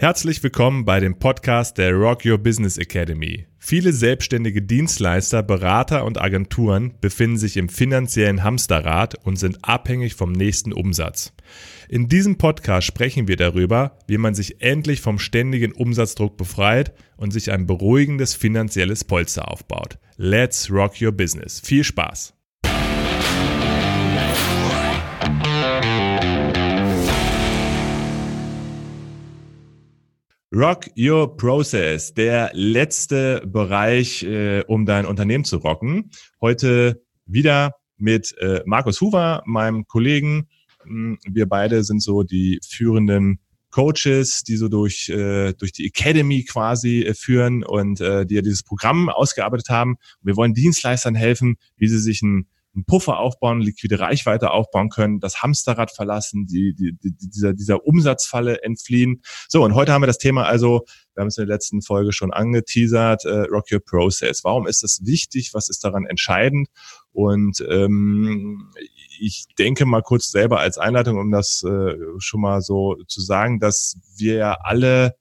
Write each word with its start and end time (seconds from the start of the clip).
Herzlich 0.00 0.40
willkommen 0.44 0.84
bei 0.84 1.00
dem 1.00 1.18
Podcast 1.18 1.76
der 1.76 1.92
Rock 1.92 2.24
Your 2.24 2.38
Business 2.38 2.78
Academy. 2.78 3.48
Viele 3.58 3.92
selbstständige 3.92 4.62
Dienstleister, 4.62 5.42
Berater 5.42 6.04
und 6.04 6.20
Agenturen 6.20 6.94
befinden 7.00 7.36
sich 7.36 7.56
im 7.56 7.68
finanziellen 7.68 8.44
Hamsterrad 8.44 9.16
und 9.26 9.40
sind 9.40 9.58
abhängig 9.62 10.14
vom 10.14 10.30
nächsten 10.30 10.72
Umsatz. 10.72 11.32
In 11.88 12.06
diesem 12.06 12.38
Podcast 12.38 12.86
sprechen 12.86 13.26
wir 13.26 13.34
darüber, 13.34 13.98
wie 14.06 14.18
man 14.18 14.36
sich 14.36 14.62
endlich 14.62 15.00
vom 15.00 15.18
ständigen 15.18 15.72
Umsatzdruck 15.72 16.36
befreit 16.36 16.94
und 17.16 17.32
sich 17.32 17.50
ein 17.50 17.66
beruhigendes 17.66 18.34
finanzielles 18.34 19.02
Polster 19.02 19.50
aufbaut. 19.50 19.98
Let's 20.16 20.70
Rock 20.70 21.02
Your 21.02 21.10
Business. 21.10 21.58
Viel 21.58 21.82
Spaß! 21.82 22.37
Rock 30.54 30.88
Your 30.96 31.36
Process, 31.36 32.14
der 32.14 32.50
letzte 32.54 33.42
Bereich, 33.46 34.22
äh, 34.22 34.64
um 34.66 34.86
dein 34.86 35.04
Unternehmen 35.04 35.44
zu 35.44 35.58
rocken. 35.58 36.10
Heute 36.40 37.02
wieder 37.26 37.74
mit 37.98 38.34
äh, 38.38 38.62
Markus 38.64 39.02
Huber, 39.02 39.42
meinem 39.44 39.86
Kollegen. 39.86 40.48
Hm, 40.84 41.18
wir 41.28 41.46
beide 41.46 41.84
sind 41.84 42.02
so 42.02 42.22
die 42.22 42.60
führenden 42.66 43.40
Coaches, 43.70 44.42
die 44.42 44.56
so 44.56 44.68
durch, 44.68 45.10
äh, 45.10 45.52
durch 45.52 45.72
die 45.72 45.84
Academy 45.84 46.44
quasi 46.44 47.02
äh, 47.02 47.12
führen 47.12 47.62
und 47.62 48.00
äh, 48.00 48.24
die 48.24 48.36
ja 48.36 48.40
dieses 48.40 48.62
Programm 48.62 49.10
ausgearbeitet 49.10 49.68
haben. 49.68 49.96
Wir 50.22 50.36
wollen 50.36 50.54
Dienstleistern 50.54 51.14
helfen, 51.14 51.56
wie 51.76 51.88
sie 51.88 52.00
sich 52.00 52.22
ein 52.22 52.46
einen 52.78 52.84
Puffer 52.84 53.18
aufbauen, 53.18 53.60
liquide 53.60 53.98
Reichweite 53.98 54.52
aufbauen 54.52 54.88
können, 54.88 55.20
das 55.20 55.42
Hamsterrad 55.42 55.90
verlassen, 55.90 56.46
die, 56.46 56.74
die, 56.74 56.92
die, 56.92 57.12
dieser, 57.12 57.52
dieser 57.52 57.84
Umsatzfalle 57.84 58.62
entfliehen. 58.62 59.22
So, 59.48 59.64
und 59.64 59.74
heute 59.74 59.92
haben 59.92 60.02
wir 60.02 60.06
das 60.06 60.18
Thema 60.18 60.44
also, 60.44 60.84
wir 61.14 61.22
haben 61.22 61.28
es 61.28 61.38
in 61.38 61.46
der 61.46 61.54
letzten 61.54 61.82
Folge 61.82 62.12
schon 62.12 62.32
angeteasert, 62.32 63.24
äh, 63.24 63.40
Rock 63.50 63.72
Your 63.72 63.80
Process. 63.80 64.44
Warum 64.44 64.66
ist 64.68 64.82
das 64.82 65.00
wichtig? 65.04 65.50
Was 65.52 65.68
ist 65.68 65.84
daran 65.84 66.06
entscheidend? 66.06 66.68
Und 67.12 67.64
ähm, 67.68 68.70
ich 69.20 69.46
denke 69.58 69.84
mal 69.84 70.02
kurz 70.02 70.30
selber 70.30 70.60
als 70.60 70.78
Einleitung, 70.78 71.18
um 71.18 71.32
das 71.32 71.64
äh, 71.64 71.96
schon 72.18 72.40
mal 72.40 72.60
so 72.60 72.94
zu 73.08 73.20
sagen, 73.20 73.58
dass 73.58 73.98
wir 74.16 74.34
ja 74.34 74.58
alle 74.62 75.16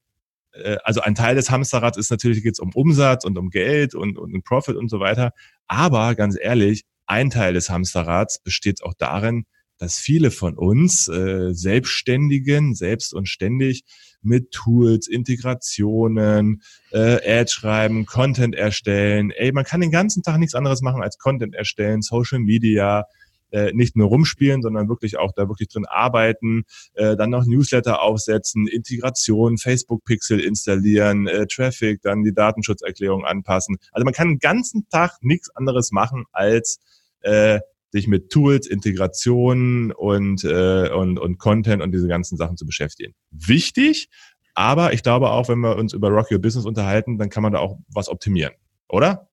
äh, 0.51 0.77
also 0.83 1.01
ein 1.01 1.15
Teil 1.15 1.35
des 1.35 1.49
Hamsterrads 1.49 1.97
ist 1.97 2.11
natürlich, 2.11 2.43
geht 2.43 2.53
es 2.53 2.59
um 2.59 2.71
Umsatz 2.73 3.25
und 3.25 3.37
um 3.37 3.49
Geld 3.49 3.95
und, 3.95 4.19
und 4.19 4.43
Profit 4.43 4.75
und 4.75 4.89
so 4.89 4.99
weiter. 4.99 5.31
Aber 5.65 6.13
ganz 6.13 6.37
ehrlich, 6.39 6.85
ein 7.07 7.29
Teil 7.29 7.53
des 7.53 7.69
Hamsterrads 7.69 8.39
besteht 8.39 8.83
auch 8.83 8.93
darin, 8.97 9.45
dass 9.77 9.99
viele 9.99 10.31
von 10.31 10.57
uns 10.57 11.07
äh, 11.07 11.53
Selbstständigen, 11.53 12.75
selbst 12.75 13.13
und 13.13 13.27
ständig 13.27 13.83
mit 14.21 14.51
Tools, 14.51 15.07
Integrationen, 15.07 16.61
äh, 16.91 17.39
Ad 17.39 17.51
schreiben, 17.51 18.05
Content 18.05 18.55
erstellen. 18.55 19.31
Ey, 19.31 19.51
man 19.51 19.63
kann 19.63 19.81
den 19.81 19.91
ganzen 19.91 20.23
Tag 20.23 20.39
nichts 20.39 20.55
anderes 20.55 20.81
machen 20.81 21.03
als 21.03 21.17
Content 21.17 21.55
erstellen, 21.55 22.01
Social 22.01 22.39
Media, 22.39 23.05
äh, 23.51 23.71
nicht 23.73 23.95
nur 23.95 24.09
rumspielen, 24.09 24.61
sondern 24.61 24.89
wirklich 24.89 25.17
auch 25.17 25.31
da 25.33 25.47
wirklich 25.47 25.69
drin 25.69 25.85
arbeiten, 25.85 26.63
äh, 26.95 27.15
dann 27.15 27.29
noch 27.29 27.45
Newsletter 27.45 28.01
aufsetzen, 28.01 28.67
Integration, 28.67 29.57
Facebook-Pixel 29.57 30.39
installieren, 30.39 31.27
äh, 31.27 31.47
Traffic, 31.47 32.01
dann 32.01 32.23
die 32.23 32.33
Datenschutzerklärung 32.33 33.23
anpassen. 33.25 33.77
Also 33.91 34.03
man 34.03 34.13
kann 34.13 34.27
den 34.27 34.39
ganzen 34.39 34.89
Tag 34.89 35.17
nichts 35.21 35.49
anderes 35.55 35.91
machen 35.91 36.25
als 36.33 36.79
äh, 37.21 37.59
sich 37.91 38.07
mit 38.07 38.29
Tools, 38.29 38.67
Integrationen 38.67 39.91
und, 39.91 40.43
äh, 40.43 40.89
und, 40.89 41.19
und 41.19 41.37
Content 41.37 41.81
und 41.81 41.91
diese 41.91 42.07
ganzen 42.07 42.37
Sachen 42.37 42.57
zu 42.57 42.65
beschäftigen. 42.65 43.13
Wichtig, 43.31 44.09
aber 44.53 44.93
ich 44.93 45.03
glaube 45.03 45.29
auch, 45.29 45.49
wenn 45.49 45.59
wir 45.59 45.75
uns 45.75 45.93
über 45.93 46.09
Rock 46.09 46.31
Your 46.31 46.39
Business 46.39 46.65
unterhalten, 46.65 47.17
dann 47.17 47.29
kann 47.29 47.43
man 47.43 47.53
da 47.53 47.59
auch 47.59 47.77
was 47.89 48.09
optimieren, 48.09 48.53
oder? 48.89 49.29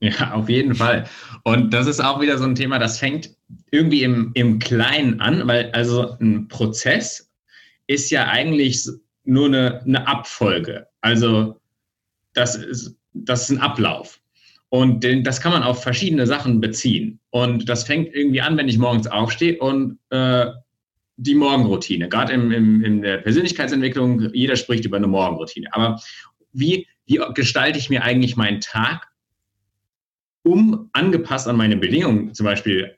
Ja, 0.00 0.34
auf 0.34 0.48
jeden 0.48 0.74
Fall. 0.74 1.08
Und 1.44 1.72
das 1.72 1.86
ist 1.86 2.00
auch 2.00 2.20
wieder 2.20 2.36
so 2.36 2.44
ein 2.44 2.54
Thema, 2.54 2.78
das 2.78 2.98
fängt 2.98 3.34
irgendwie 3.70 4.02
im, 4.02 4.32
im 4.34 4.58
Kleinen 4.58 5.20
an, 5.20 5.46
weil 5.46 5.70
also 5.70 6.16
ein 6.20 6.48
Prozess 6.48 7.32
ist 7.86 8.10
ja 8.10 8.26
eigentlich 8.26 8.86
nur 9.24 9.46
eine, 9.46 9.82
eine 9.82 10.06
Abfolge. 10.06 10.88
Also 11.00 11.60
das 12.34 12.56
ist, 12.56 12.96
das 13.14 13.44
ist 13.44 13.56
ein 13.56 13.60
Ablauf. 13.60 14.20
Und 14.68 15.04
den, 15.04 15.22
das 15.22 15.40
kann 15.40 15.52
man 15.52 15.62
auf 15.62 15.82
verschiedene 15.82 16.26
Sachen 16.26 16.60
beziehen. 16.60 17.20
Und 17.30 17.68
das 17.68 17.84
fängt 17.84 18.14
irgendwie 18.14 18.40
an, 18.40 18.56
wenn 18.56 18.68
ich 18.68 18.78
morgens 18.78 19.06
aufstehe 19.06 19.58
und 19.58 19.98
äh, 20.10 20.46
die 21.16 21.34
Morgenroutine. 21.34 22.08
Gerade 22.08 22.32
im, 22.32 22.50
im, 22.50 22.84
in 22.84 23.02
der 23.02 23.18
Persönlichkeitsentwicklung, 23.18 24.34
jeder 24.34 24.56
spricht 24.56 24.84
über 24.84 24.96
eine 24.96 25.06
Morgenroutine. 25.06 25.68
Aber 25.72 26.00
wie, 26.52 26.86
wie 27.06 27.20
gestalte 27.34 27.78
ich 27.78 27.90
mir 27.90 28.02
eigentlich 28.02 28.36
meinen 28.36 28.60
Tag, 28.60 29.08
um 30.42 30.90
angepasst 30.92 31.48
an 31.48 31.56
meine 31.56 31.76
Bedingungen, 31.76 32.34
zum 32.34 32.44
Beispiel, 32.44 32.96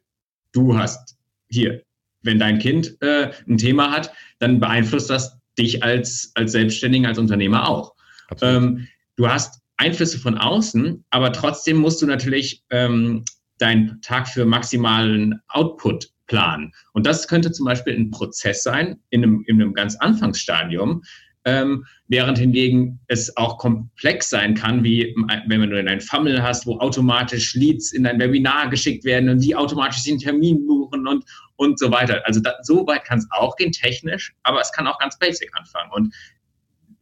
du 0.53 0.77
hast 0.77 1.17
hier, 1.49 1.83
wenn 2.23 2.39
dein 2.39 2.59
Kind 2.59 3.01
äh, 3.01 3.31
ein 3.49 3.59
Thema 3.59 3.91
hat, 3.91 4.13
dann 4.39 4.61
beeinflusst 4.61 5.11
das 5.11 5.39
dich 5.59 5.83
als, 5.83 6.33
als 6.35 6.53
Selbstständigen, 6.53 7.07
als 7.07 7.19
Unternehmer 7.19 7.69
auch. 7.69 7.95
Ähm, 8.43 8.87
du 9.17 9.29
hast 9.29 9.63
Einflüsse 9.79 10.19
von 10.19 10.37
außen, 10.37 11.05
aber 11.11 11.33
trotzdem 11.33 11.79
musst 11.79 12.03
du 12.03 12.07
natürlich 12.07 12.63
ähm, 12.71 13.25
deinen 13.59 14.01
Tag 14.03 14.29
für 14.29 14.45
maximalen 14.45 15.41
Output 15.49 16.11
planen. 16.27 16.73
Und 16.93 17.07
das 17.07 17.27
könnte 17.27 17.53
zum 17.53 17.65
Beispiel 17.67 17.95
ein 17.95 18.11
Prozess 18.11 18.63
sein 18.63 19.01
in 19.11 19.23
einem, 19.23 19.45
in 19.47 19.61
einem 19.61 19.73
ganz 19.73 19.97
Anfangsstadium, 19.97 21.03
ähm, 21.45 21.87
während 22.09 22.39
hingegen 22.39 23.01
es 23.07 23.35
auch 23.37 23.59
komplex 23.59 24.29
sein 24.29 24.55
kann, 24.55 24.85
wie 24.85 25.15
wenn 25.47 25.71
du 25.71 25.79
einen 25.79 26.01
Funnel 26.01 26.43
hast, 26.43 26.67
wo 26.67 26.79
automatisch 26.79 27.55
Leads 27.55 27.93
in 27.93 28.05
dein 28.05 28.19
Webinar 28.19 28.69
geschickt 28.69 29.05
werden 29.05 29.31
und 29.31 29.41
die 29.41 29.57
automatisch 29.57 30.03
den 30.03 30.19
Termin 30.19 30.67
buchen 30.67 31.07
und, 31.07 31.25
und 31.57 31.79
so 31.79 31.91
weiter. 31.91 32.21
Also 32.27 32.41
da, 32.41 32.55
so 32.63 32.87
weit 32.87 33.05
kann 33.05 33.19
es 33.19 33.27
auch 33.31 33.57
gehen, 33.57 33.73
technisch, 33.73 34.35
aber 34.43 34.61
es 34.61 34.73
kann 34.73 34.87
auch 34.87 34.99
ganz 34.99 35.19
basic 35.19 35.51
anfangen. 35.57 35.91
Und 35.93 36.15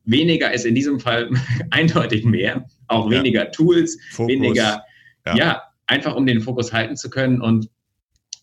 weniger 0.07 0.53
ist 0.53 0.65
in 0.65 0.75
diesem 0.75 1.01
Fall 1.01 1.31
eindeutig 1.71 2.25
mehr. 2.25 2.67
Auch 2.89 3.11
weniger 3.11 3.45
ja. 3.45 3.51
Tools, 3.51 3.99
Fokus. 4.11 4.33
weniger, 4.33 4.85
ja. 5.27 5.37
ja. 5.37 5.63
einfach 5.87 6.15
um 6.15 6.25
den 6.25 6.41
Fokus 6.41 6.73
halten 6.73 6.97
zu 6.97 7.11
können 7.11 7.41
und 7.41 7.69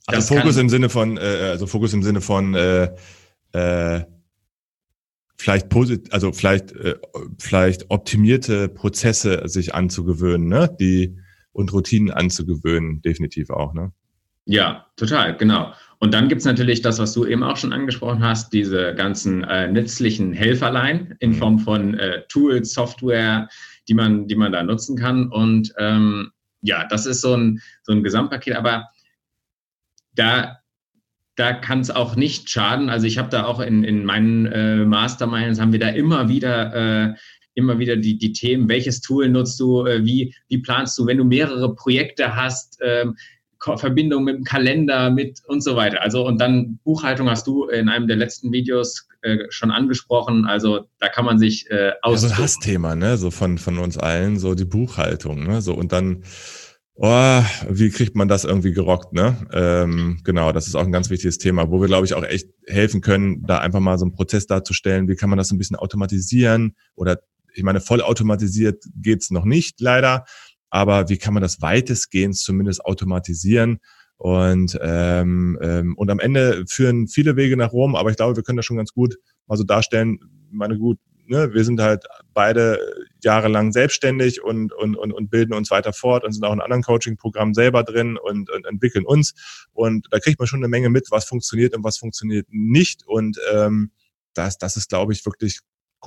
also 0.05 0.35
Fokus 0.35 0.57
im 0.57 0.67
Sinne 0.67 0.89
von, 0.89 1.17
äh, 1.17 1.21
also 1.21 1.65
Fokus 1.65 1.93
im 1.93 2.03
Sinne 2.03 2.19
von 2.19 2.55
äh, 2.55 2.89
äh, 3.53 4.03
vielleicht 5.37 5.69
posit 5.69 6.11
also 6.11 6.33
vielleicht 6.33 6.73
äh, 6.73 6.95
vielleicht 7.39 7.89
optimierte 7.89 8.67
Prozesse 8.67 9.43
sich 9.45 9.73
anzugewöhnen, 9.73 10.47
ne? 10.47 10.75
Die 10.79 11.17
und 11.53 11.71
Routinen 11.71 12.11
anzugewöhnen, 12.11 13.01
definitiv 13.01 13.49
auch, 13.49 13.73
ne? 13.73 13.93
Ja, 14.45 14.87
total, 14.97 15.37
genau. 15.37 15.73
Und 15.99 16.13
dann 16.13 16.27
gibt 16.27 16.39
es 16.39 16.45
natürlich 16.45 16.81
das, 16.81 16.99
was 16.99 17.13
du 17.13 17.25
eben 17.25 17.43
auch 17.43 17.55
schon 17.55 17.71
angesprochen 17.71 18.21
hast, 18.21 18.51
diese 18.51 18.93
ganzen 18.93 19.43
äh, 19.45 19.71
nützlichen 19.71 20.33
Helferlein 20.33 21.15
in 21.19 21.31
mhm. 21.31 21.35
Form 21.35 21.59
von 21.59 21.93
äh, 21.93 22.23
Tools, 22.27 22.73
Software, 22.73 23.47
die 23.87 23.93
man, 23.93 24.27
die 24.27 24.35
man 24.35 24.51
da 24.51 24.63
nutzen 24.63 24.97
kann. 24.97 25.29
Und 25.29 25.73
ähm, 25.77 26.31
ja, 26.61 26.85
das 26.85 27.05
ist 27.05 27.21
so 27.21 27.35
ein, 27.35 27.61
so 27.83 27.93
ein 27.93 28.03
Gesamtpaket, 28.03 28.55
aber 28.55 28.89
da, 30.13 30.59
da 31.35 31.53
kann 31.53 31.79
es 31.79 31.89
auch 31.89 32.17
nicht 32.17 32.49
schaden. 32.49 32.89
Also 32.89 33.07
ich 33.07 33.17
habe 33.17 33.29
da 33.29 33.45
auch 33.45 33.61
in, 33.61 33.85
in 33.85 34.03
meinen 34.03 34.45
äh, 34.47 34.83
Masterminds 34.83 35.59
haben 35.61 35.71
wir 35.71 35.79
da 35.79 35.89
immer 35.89 36.27
wieder 36.27 37.11
äh, 37.11 37.13
immer 37.55 37.79
wieder 37.79 37.95
die, 37.95 38.17
die 38.17 38.33
Themen, 38.33 38.67
welches 38.67 39.01
Tool 39.01 39.29
nutzt 39.29 39.59
du, 39.59 39.85
äh, 39.85 40.03
wie, 40.03 40.35
wie 40.47 40.57
planst 40.57 40.97
du, 40.97 41.05
wenn 41.05 41.17
du 41.17 41.23
mehrere 41.23 41.75
Projekte 41.75 42.35
hast, 42.35 42.79
ähm, 42.81 43.15
Verbindung 43.75 44.23
mit 44.23 44.35
dem 44.35 44.43
Kalender, 44.43 45.09
mit 45.09 45.39
und 45.47 45.61
so 45.61 45.75
weiter. 45.75 46.01
Also 46.01 46.25
und 46.25 46.39
dann 46.39 46.79
Buchhaltung 46.83 47.29
hast 47.29 47.47
du 47.47 47.65
in 47.65 47.89
einem 47.89 48.07
der 48.07 48.17
letzten 48.17 48.51
Videos 48.51 49.07
äh, 49.21 49.45
schon 49.49 49.71
angesprochen. 49.71 50.45
Also 50.45 50.87
da 50.99 51.09
kann 51.09 51.25
man 51.25 51.39
sich 51.39 51.69
äh, 51.69 51.91
aus. 52.01 52.23
Ja, 52.23 52.29
so 52.29 52.33
ein 52.33 52.39
Hassthema, 52.39 52.95
ne? 52.95 53.17
So 53.17 53.31
von 53.31 53.57
von 53.57 53.79
uns 53.79 53.97
allen, 53.97 54.37
so 54.37 54.55
die 54.55 54.65
Buchhaltung, 54.65 55.43
ne? 55.43 55.61
So 55.61 55.73
und 55.73 55.91
dann. 55.91 56.23
Oh, 56.95 57.41
wie 57.69 57.89
kriegt 57.89 58.15
man 58.15 58.27
das 58.27 58.43
irgendwie 58.45 58.71
gerockt, 58.71 59.13
ne? 59.13 59.35
Ähm, 59.51 60.19
genau, 60.23 60.51
das 60.51 60.67
ist 60.67 60.75
auch 60.75 60.85
ein 60.85 60.91
ganz 60.91 61.09
wichtiges 61.09 61.39
Thema, 61.39 61.71
wo 61.71 61.81
wir, 61.81 61.87
glaube 61.87 62.05
ich, 62.05 62.13
auch 62.13 62.23
echt 62.23 62.49
helfen 62.67 63.01
können, 63.01 63.41
da 63.47 63.57
einfach 63.57 63.79
mal 63.79 63.97
so 63.97 64.05
einen 64.05 64.13
Prozess 64.13 64.45
darzustellen. 64.45 65.07
Wie 65.07 65.15
kann 65.15 65.27
man 65.27 65.39
das 65.39 65.49
ein 65.49 65.57
bisschen 65.57 65.75
automatisieren? 65.75 66.75
Oder 66.93 67.17
ich 67.55 67.63
meine, 67.63 67.81
voll 67.81 68.01
automatisiert 68.01 68.83
geht's 68.95 69.31
noch 69.31 69.45
nicht, 69.45 69.81
leider 69.81 70.25
aber 70.73 71.07
wie 71.07 71.19
kann 71.19 71.35
man 71.35 71.43
das 71.43 71.61
weitestgehend 71.61 72.35
zumindest 72.35 72.83
automatisieren? 72.83 73.77
Und, 74.17 74.75
ähm, 74.81 75.59
ähm, 75.61 75.95
und 75.95 76.09
am 76.09 76.19
Ende 76.19 76.65
führen 76.67 77.07
viele 77.07 77.35
Wege 77.35 77.55
nach 77.55 77.73
Rom, 77.73 77.95
aber 77.95 78.09
ich 78.09 78.15
glaube, 78.15 78.35
wir 78.35 78.41
können 78.41 78.57
das 78.57 78.65
schon 78.65 78.77
ganz 78.77 78.91
gut 78.91 79.15
mal 79.45 79.55
so 79.55 79.63
darstellen. 79.63 80.17
Meine 80.49 80.79
gut, 80.79 80.97
ne, 81.27 81.53
wir 81.53 81.63
sind 81.63 81.79
halt 81.79 82.05
beide 82.33 82.79
jahrelang 83.21 83.71
selbstständig 83.71 84.43
und, 84.43 84.73
und, 84.73 84.95
und, 84.95 85.13
und 85.13 85.29
bilden 85.29 85.53
uns 85.53 85.69
weiter 85.69 85.93
fort 85.93 86.23
und 86.23 86.31
sind 86.31 86.43
auch 86.43 86.53
in 86.53 86.59
anderen 86.59 86.81
Coaching-Programmen 86.81 87.53
selber 87.53 87.83
drin 87.83 88.17
und, 88.17 88.49
und 88.49 88.65
entwickeln 88.65 89.05
uns. 89.05 89.35
Und 89.73 90.07
da 90.09 90.17
kriegt 90.17 90.39
man 90.39 90.47
schon 90.47 90.61
eine 90.61 90.69
Menge 90.69 90.89
mit, 90.89 91.11
was 91.11 91.25
funktioniert 91.25 91.75
und 91.75 91.83
was 91.83 91.99
funktioniert 91.99 92.47
nicht. 92.49 93.05
Und 93.05 93.37
ähm, 93.53 93.91
das, 94.33 94.57
das 94.57 94.75
ist, 94.75 94.89
glaube 94.89 95.13
ich, 95.13 95.23
wirklich 95.23 95.59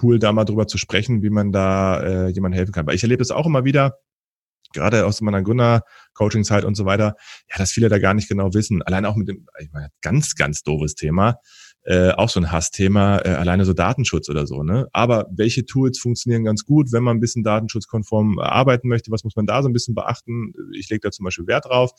cool, 0.03 0.19
da 0.19 0.33
mal 0.33 0.45
drüber 0.45 0.67
zu 0.67 0.77
sprechen, 0.77 1.23
wie 1.23 1.31
man 1.31 1.53
da 1.53 2.01
äh, 2.01 2.29
jemand 2.31 2.57
helfen 2.57 2.73
kann. 2.73 2.85
Weil 2.89 2.97
ich 2.97 3.05
erlebe 3.05 3.23
es 3.23 3.31
auch 3.31 3.47
immer 3.47 3.65
wieder, 3.65 4.01
gerade 4.73 5.07
aus 5.07 5.21
meiner 5.21 5.43
Gründer-Coaching-Zeit 5.43 6.65
und 6.65 6.75
so 6.75 6.85
weiter, 6.85 7.17
ja, 7.51 7.59
dass 7.59 7.73
viele 7.73 7.89
da 7.89 7.99
gar 7.99 8.15
nicht 8.15 8.29
genau 8.29 8.55
wissen. 8.55 8.83
Allein 8.83 9.05
auch 9.05 9.17
mit 9.17 9.29
dem, 9.29 9.47
ich 9.59 9.71
meine, 9.73 9.89
ganz, 10.03 10.35
ganz 10.35 10.63
doofes 10.63 10.95
Thema, 10.95 11.39
äh, 11.87 12.11
auch 12.11 12.29
so 12.29 12.41
ein 12.41 12.51
Hassthema, 12.51 13.19
äh, 13.19 13.29
alleine 13.35 13.65
so 13.65 13.73
Datenschutz 13.73 14.29
oder 14.29 14.47
so. 14.47 14.63
Ne? 14.63 14.89
Aber 14.93 15.27
welche 15.31 15.67
Tools 15.67 15.99
funktionieren 15.99 16.45
ganz 16.45 16.65
gut, 16.65 16.93
wenn 16.93 17.05
man 17.05 17.17
ein 17.17 17.21
bisschen 17.21 17.45
datenschutzkonform 17.45 18.41
arbeiten 18.41 18.89
möchte? 18.89 19.13
Was 19.13 19.23
muss 19.23 19.37
man 19.37 19.47
da 19.47 19.63
so 19.63 19.69
ein 19.69 19.73
bisschen 19.73 19.95
beachten? 19.95 20.53
Ich 20.73 20.89
lege 20.91 21.01
da 21.01 21.11
zum 21.13 21.25
Beispiel 21.25 21.47
Wert 21.47 21.67
drauf. 21.67 21.93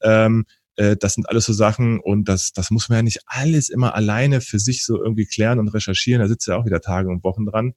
Ähm, 0.00 0.44
äh, 0.76 0.96
das 0.96 1.14
sind 1.14 1.28
alles 1.28 1.46
so 1.46 1.52
Sachen 1.52 1.98
und 1.98 2.28
das, 2.28 2.52
das 2.52 2.70
muss 2.70 2.88
man 2.88 2.96
ja 2.98 3.02
nicht 3.02 3.20
alles 3.26 3.68
immer 3.68 3.94
alleine 3.96 4.40
für 4.40 4.60
sich 4.60 4.84
so 4.84 5.02
irgendwie 5.02 5.26
klären 5.26 5.58
und 5.58 5.68
recherchieren. 5.68 6.22
Da 6.22 6.28
sitzt 6.28 6.46
ja 6.46 6.56
auch 6.56 6.64
wieder 6.64 6.80
Tage 6.80 7.08
und 7.08 7.24
Wochen 7.24 7.46
dran 7.46 7.74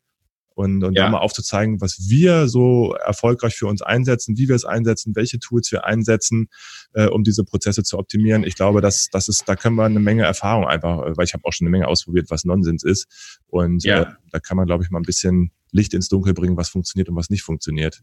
und, 0.56 0.84
und 0.84 0.96
ja. 0.96 1.04
da 1.04 1.10
mal 1.10 1.20
aufzuzeigen, 1.20 1.82
was 1.82 2.10
wir 2.10 2.48
so 2.48 2.94
erfolgreich 2.94 3.56
für 3.56 3.68
uns 3.68 3.82
einsetzen, 3.82 4.38
wie 4.38 4.48
wir 4.48 4.56
es 4.56 4.66
einsetzen, 4.66 5.16
welche 5.16 5.38
Tools 5.38 5.72
wir 5.72 5.86
einsetzen, 5.86 6.48
äh, 6.94 7.08
um 7.08 7.24
diese 7.24 7.44
Prozesse 7.44 7.84
zu 7.84 8.00
optimieren. 8.00 8.44
Ich 8.44 8.56
glaube, 8.56 8.82
dass 8.82 9.10
das 9.12 9.28
ist, 9.28 9.48
da 9.48 9.56
können 9.56 9.76
wir 9.76 9.84
eine 9.84 10.00
Menge 10.00 10.24
Erfahrung 10.24 10.66
einfach, 10.66 11.06
äh, 11.06 11.18
weil 11.18 11.26
ich 11.26 11.34
habe 11.34 11.44
auch 11.46 11.52
schon 11.52 11.68
eine 11.68 11.72
Menge 11.72 11.88
ausprobiert, 11.88 12.30
was 12.30 12.46
Nonsens 12.46 12.84
ist. 12.84 13.42
Und 13.48 13.84
ja. 13.84 14.02
äh, 14.02 14.06
da 14.32 14.40
kann 14.40 14.58
man, 14.58 14.66
glaube 14.66 14.84
ich, 14.84 14.90
mal 14.90 15.00
ein 15.00 15.04
bisschen 15.04 15.52
Licht 15.72 15.94
ins 15.94 16.08
Dunkel 16.08 16.34
bringen, 16.34 16.58
was 16.58 16.70
funktioniert 16.70 17.10
und 17.10 17.18
was 17.18 17.30
nicht 17.30 17.44
funktioniert. 17.44 18.02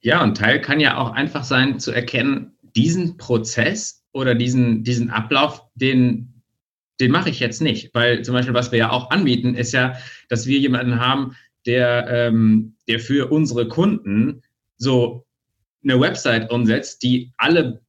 Ja, 0.00 0.22
und 0.24 0.36
Teil 0.36 0.60
kann 0.60 0.80
ja 0.80 0.98
auch 0.98 1.12
einfach 1.12 1.44
sein, 1.44 1.78
zu 1.78 1.92
erkennen, 1.92 2.56
diesen 2.74 3.16
Prozess 3.16 4.02
oder 4.12 4.34
diesen, 4.34 4.82
diesen 4.82 5.10
Ablauf, 5.10 5.62
den, 5.76 6.42
den 6.98 7.12
mache 7.12 7.30
ich 7.30 7.38
jetzt 7.38 7.62
nicht. 7.62 7.94
Weil 7.94 8.22
zum 8.22 8.34
Beispiel, 8.34 8.54
was 8.54 8.72
wir 8.72 8.78
ja 8.80 8.90
auch 8.90 9.10
anbieten, 9.10 9.54
ist 9.54 9.72
ja, 9.72 9.94
dass 10.28 10.46
wir 10.46 10.58
jemanden 10.58 10.98
haben, 10.98 11.36
der, 11.66 12.06
ähm, 12.08 12.74
der 12.88 13.00
für 13.00 13.30
unsere 13.30 13.68
Kunden 13.68 14.42
so 14.76 15.26
eine 15.84 16.00
Website 16.00 16.50
umsetzt, 16.50 17.02
die 17.02 17.32
alle, 17.36 17.80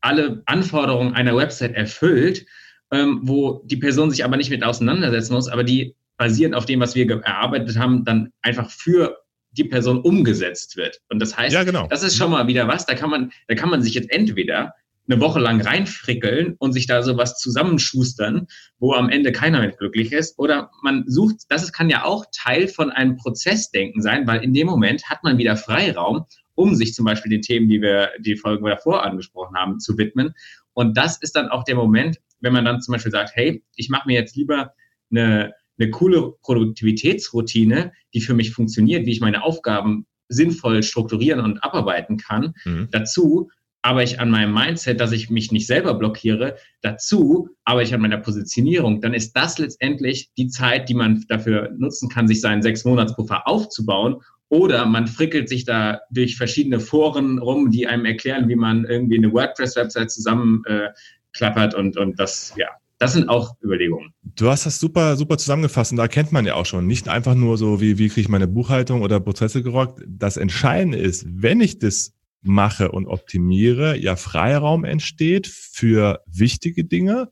alle 0.00 0.42
Anforderungen 0.46 1.14
einer 1.14 1.36
Website 1.36 1.74
erfüllt, 1.74 2.46
ähm, 2.90 3.20
wo 3.22 3.62
die 3.64 3.76
Person 3.76 4.10
sich 4.10 4.24
aber 4.24 4.36
nicht 4.36 4.50
mit 4.50 4.64
auseinandersetzen 4.64 5.34
muss, 5.34 5.48
aber 5.48 5.64
die 5.64 5.94
basierend 6.16 6.54
auf 6.54 6.66
dem, 6.66 6.80
was 6.80 6.94
wir 6.94 7.08
erarbeitet 7.10 7.78
haben, 7.78 8.04
dann 8.04 8.32
einfach 8.42 8.70
für 8.70 9.16
die 9.52 9.64
Person 9.64 10.00
umgesetzt 10.00 10.76
wird. 10.76 11.00
Und 11.08 11.20
das 11.20 11.36
heißt, 11.36 11.54
ja, 11.54 11.64
genau. 11.64 11.86
das 11.88 12.02
ist 12.02 12.16
schon 12.16 12.30
mal 12.30 12.46
wieder 12.46 12.68
was, 12.68 12.86
da 12.86 12.94
kann 12.94 13.10
man, 13.10 13.32
da 13.48 13.54
kann 13.54 13.70
man 13.70 13.82
sich 13.82 13.94
jetzt 13.94 14.10
entweder 14.10 14.74
eine 15.10 15.20
Woche 15.20 15.40
lang 15.40 15.60
reinfrickeln 15.60 16.54
und 16.58 16.72
sich 16.72 16.86
da 16.86 17.02
sowas 17.02 17.38
zusammenschustern, 17.38 18.46
wo 18.78 18.94
am 18.94 19.08
Ende 19.08 19.32
keiner 19.32 19.60
mit 19.60 19.78
glücklich 19.78 20.12
ist. 20.12 20.38
Oder 20.38 20.70
man 20.82 21.04
sucht, 21.06 21.36
das 21.48 21.72
kann 21.72 21.90
ja 21.90 22.04
auch 22.04 22.26
Teil 22.32 22.68
von 22.68 22.90
einem 22.90 23.16
Prozessdenken 23.16 24.02
sein, 24.02 24.26
weil 24.26 24.42
in 24.42 24.54
dem 24.54 24.66
Moment 24.66 25.08
hat 25.08 25.24
man 25.24 25.38
wieder 25.38 25.56
Freiraum, 25.56 26.26
um 26.54 26.74
sich 26.74 26.94
zum 26.94 27.04
Beispiel 27.04 27.30
den 27.30 27.42
Themen, 27.42 27.68
die 27.68 27.80
wir 27.80 28.10
die 28.18 28.36
Folgen 28.36 28.64
davor 28.66 29.04
angesprochen 29.04 29.56
haben, 29.56 29.80
zu 29.80 29.98
widmen. 29.98 30.32
Und 30.74 30.96
das 30.96 31.18
ist 31.20 31.34
dann 31.34 31.48
auch 31.48 31.64
der 31.64 31.74
Moment, 31.74 32.18
wenn 32.40 32.52
man 32.52 32.64
dann 32.64 32.80
zum 32.80 32.92
Beispiel 32.92 33.12
sagt, 33.12 33.32
hey, 33.34 33.62
ich 33.74 33.88
mache 33.88 34.06
mir 34.06 34.14
jetzt 34.14 34.36
lieber 34.36 34.72
eine, 35.10 35.52
eine 35.78 35.90
coole 35.90 36.32
Produktivitätsroutine, 36.42 37.92
die 38.14 38.20
für 38.20 38.34
mich 38.34 38.52
funktioniert, 38.52 39.06
wie 39.06 39.12
ich 39.12 39.20
meine 39.20 39.42
Aufgaben 39.42 40.06
sinnvoll 40.28 40.82
strukturieren 40.82 41.40
und 41.40 41.62
abarbeiten 41.64 42.16
kann, 42.16 42.54
mhm. 42.64 42.88
dazu, 42.92 43.50
aber 43.82 44.02
ich 44.02 44.20
an 44.20 44.30
meinem 44.30 44.52
Mindset, 44.52 45.00
dass 45.00 45.12
ich 45.12 45.30
mich 45.30 45.52
nicht 45.52 45.66
selber 45.66 45.94
blockiere. 45.94 46.56
Dazu 46.82 47.48
aber 47.64 47.82
ich 47.82 47.94
an 47.94 48.00
meiner 48.00 48.18
Positionierung. 48.18 49.00
Dann 49.00 49.14
ist 49.14 49.32
das 49.32 49.58
letztendlich 49.58 50.30
die 50.36 50.48
Zeit, 50.48 50.88
die 50.88 50.94
man 50.94 51.24
dafür 51.28 51.70
nutzen 51.76 52.08
kann, 52.08 52.28
sich 52.28 52.40
seinen 52.40 52.62
sechs 52.62 52.84
Monatspuffer 52.84 53.46
aufzubauen. 53.48 54.16
Oder 54.48 54.84
man 54.84 55.06
frickelt 55.06 55.48
sich 55.48 55.64
da 55.64 56.00
durch 56.10 56.36
verschiedene 56.36 56.80
Foren 56.80 57.38
rum, 57.38 57.70
die 57.70 57.86
einem 57.86 58.04
erklären, 58.04 58.48
wie 58.48 58.56
man 58.56 58.84
irgendwie 58.84 59.16
eine 59.16 59.32
WordPress-Website 59.32 60.10
zusammenklappert 60.10 61.74
äh, 61.74 61.76
und, 61.76 61.96
und 61.96 62.18
das, 62.18 62.52
ja, 62.56 62.66
das 62.98 63.12
sind 63.14 63.28
auch 63.28 63.54
Überlegungen. 63.62 64.12
Du 64.22 64.48
hast 64.48 64.66
das 64.66 64.80
super, 64.80 65.16
super 65.16 65.38
zusammengefasst 65.38 65.92
und 65.92 65.98
da 65.98 66.08
kennt 66.08 66.32
man 66.32 66.44
ja 66.44 66.54
auch 66.54 66.66
schon. 66.66 66.86
Nicht 66.86 67.08
einfach 67.08 67.36
nur 67.36 67.56
so, 67.56 67.80
wie, 67.80 67.96
wie 67.96 68.08
kriege 68.08 68.22
ich 68.22 68.28
meine 68.28 68.48
Buchhaltung 68.48 69.02
oder 69.02 69.20
Prozesse 69.20 69.62
gerockt. 69.62 70.02
Das 70.06 70.36
Entscheidende 70.36 70.98
ist, 70.98 71.24
wenn 71.30 71.60
ich 71.60 71.78
das 71.78 72.12
mache 72.42 72.90
und 72.90 73.06
optimiere, 73.06 73.96
ja 73.96 74.16
Freiraum 74.16 74.84
entsteht 74.84 75.46
für 75.46 76.22
wichtige 76.26 76.84
Dinge. 76.84 77.30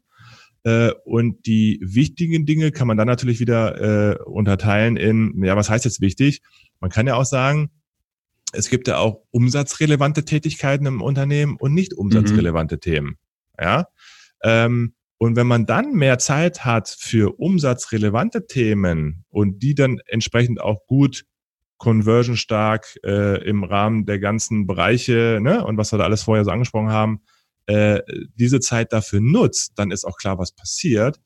Äh, 0.65 0.93
und 1.05 1.47
die 1.47 1.81
wichtigen 1.83 2.45
Dinge 2.45 2.73
kann 2.73 2.89
man 2.89 2.97
dann 2.97 3.07
natürlich 3.07 3.41
wieder 3.41 4.17
äh, 4.17 4.23
unterteilen 4.25 4.97
in, 4.97 5.43
ja, 5.45 5.57
was 5.57 5.71
heißt 5.71 5.85
jetzt 5.85 6.01
wichtig? 6.01 6.43
Man 6.81 6.91
kann 6.91 7.07
ja 7.07 7.15
auch 7.15 7.25
sagen, 7.25 7.71
es 8.53 8.69
gibt 8.71 8.89
ja 8.89 8.99
auch 8.99 9.23
umsatzrelevante 9.31 10.25
Tätigkeiten 10.25 10.87
im 10.87 11.03
Unternehmen 11.03 11.57
und 11.59 11.75
nicht 11.75 11.95
umsatzrelevante 11.95 12.77
mhm. 12.77 12.81
Themen. 12.81 13.19
Ja. 13.61 13.89
Ähm, 14.43 14.95
und 15.19 15.37
wenn 15.37 15.47
man 15.47 15.67
dann 15.67 15.93
mehr 15.93 16.19
Zeit 16.19 16.65
hat 16.65 16.89
für 16.89 17.39
umsatzrelevante 17.39 18.47
Themen 18.47 19.25
und 19.29 19.63
die 19.63 19.75
dann 19.75 20.01
entsprechend 20.07 20.61
auch 20.61 20.87
gut 20.87 21.25
conversion 21.79 22.37
stark 22.37 22.99
äh, 23.05 23.43
im 23.49 23.65
Rahmen 23.65 24.05
der 24.05 24.19
ganzen 24.19 24.67
Bereiche 24.67 25.39
ne, 25.41 25.65
und 25.65 25.77
was 25.79 25.93
wir 25.93 25.99
da 25.99 26.05
alles 26.05 26.23
vorher 26.23 26.45
so 26.45 26.51
angesprochen 26.51 26.91
haben, 26.91 27.23
äh, 27.67 28.01
diese 28.35 28.61
Zeit 28.61 28.93
dafür 28.93 29.21
nutzt, 29.21 29.73
dann 29.77 29.91
ist 29.91 30.05
auch 30.05 30.17
klar, 30.17 30.39
was 30.39 30.53
passiert. 30.53 31.21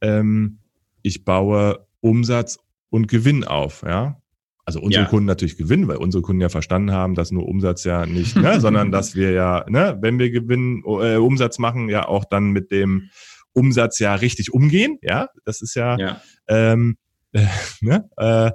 Ähm, 0.00 0.58
ich 1.02 1.24
baue 1.24 1.86
Umsatz 2.00 2.58
und 2.90 3.08
Gewinn 3.08 3.44
auf, 3.44 3.82
ja. 3.82 4.20
Also 4.64 4.80
unsere 4.80 5.04
ja. 5.04 5.08
Kunden 5.08 5.24
natürlich 5.24 5.56
gewinnen, 5.56 5.88
weil 5.88 5.96
unsere 5.96 6.20
Kunden 6.20 6.42
ja 6.42 6.50
verstanden 6.50 6.92
haben, 6.92 7.14
dass 7.14 7.30
nur 7.30 7.48
Umsatz 7.48 7.84
ja 7.84 8.04
nicht, 8.04 8.36
ne, 8.36 8.60
sondern 8.60 8.92
dass 8.92 9.14
wir 9.14 9.32
ja, 9.32 9.64
ne, 9.66 9.96
wenn 10.02 10.18
wir 10.18 10.30
Gewinn, 10.30 10.82
äh, 10.84 11.16
Umsatz 11.16 11.58
machen, 11.58 11.88
ja 11.88 12.06
auch 12.06 12.26
dann 12.26 12.50
mit 12.50 12.70
dem 12.70 13.08
Umsatz 13.54 13.98
ja 13.98 14.14
richtig 14.14 14.52
umgehen, 14.52 14.98
ja. 15.00 15.28
Das 15.46 15.62
ist 15.62 15.74
ja, 15.74 15.96
ja. 15.98 16.20
Ähm, 16.48 16.98
äh, 17.32 17.46
ne, 17.80 18.10
äh, 18.18 18.50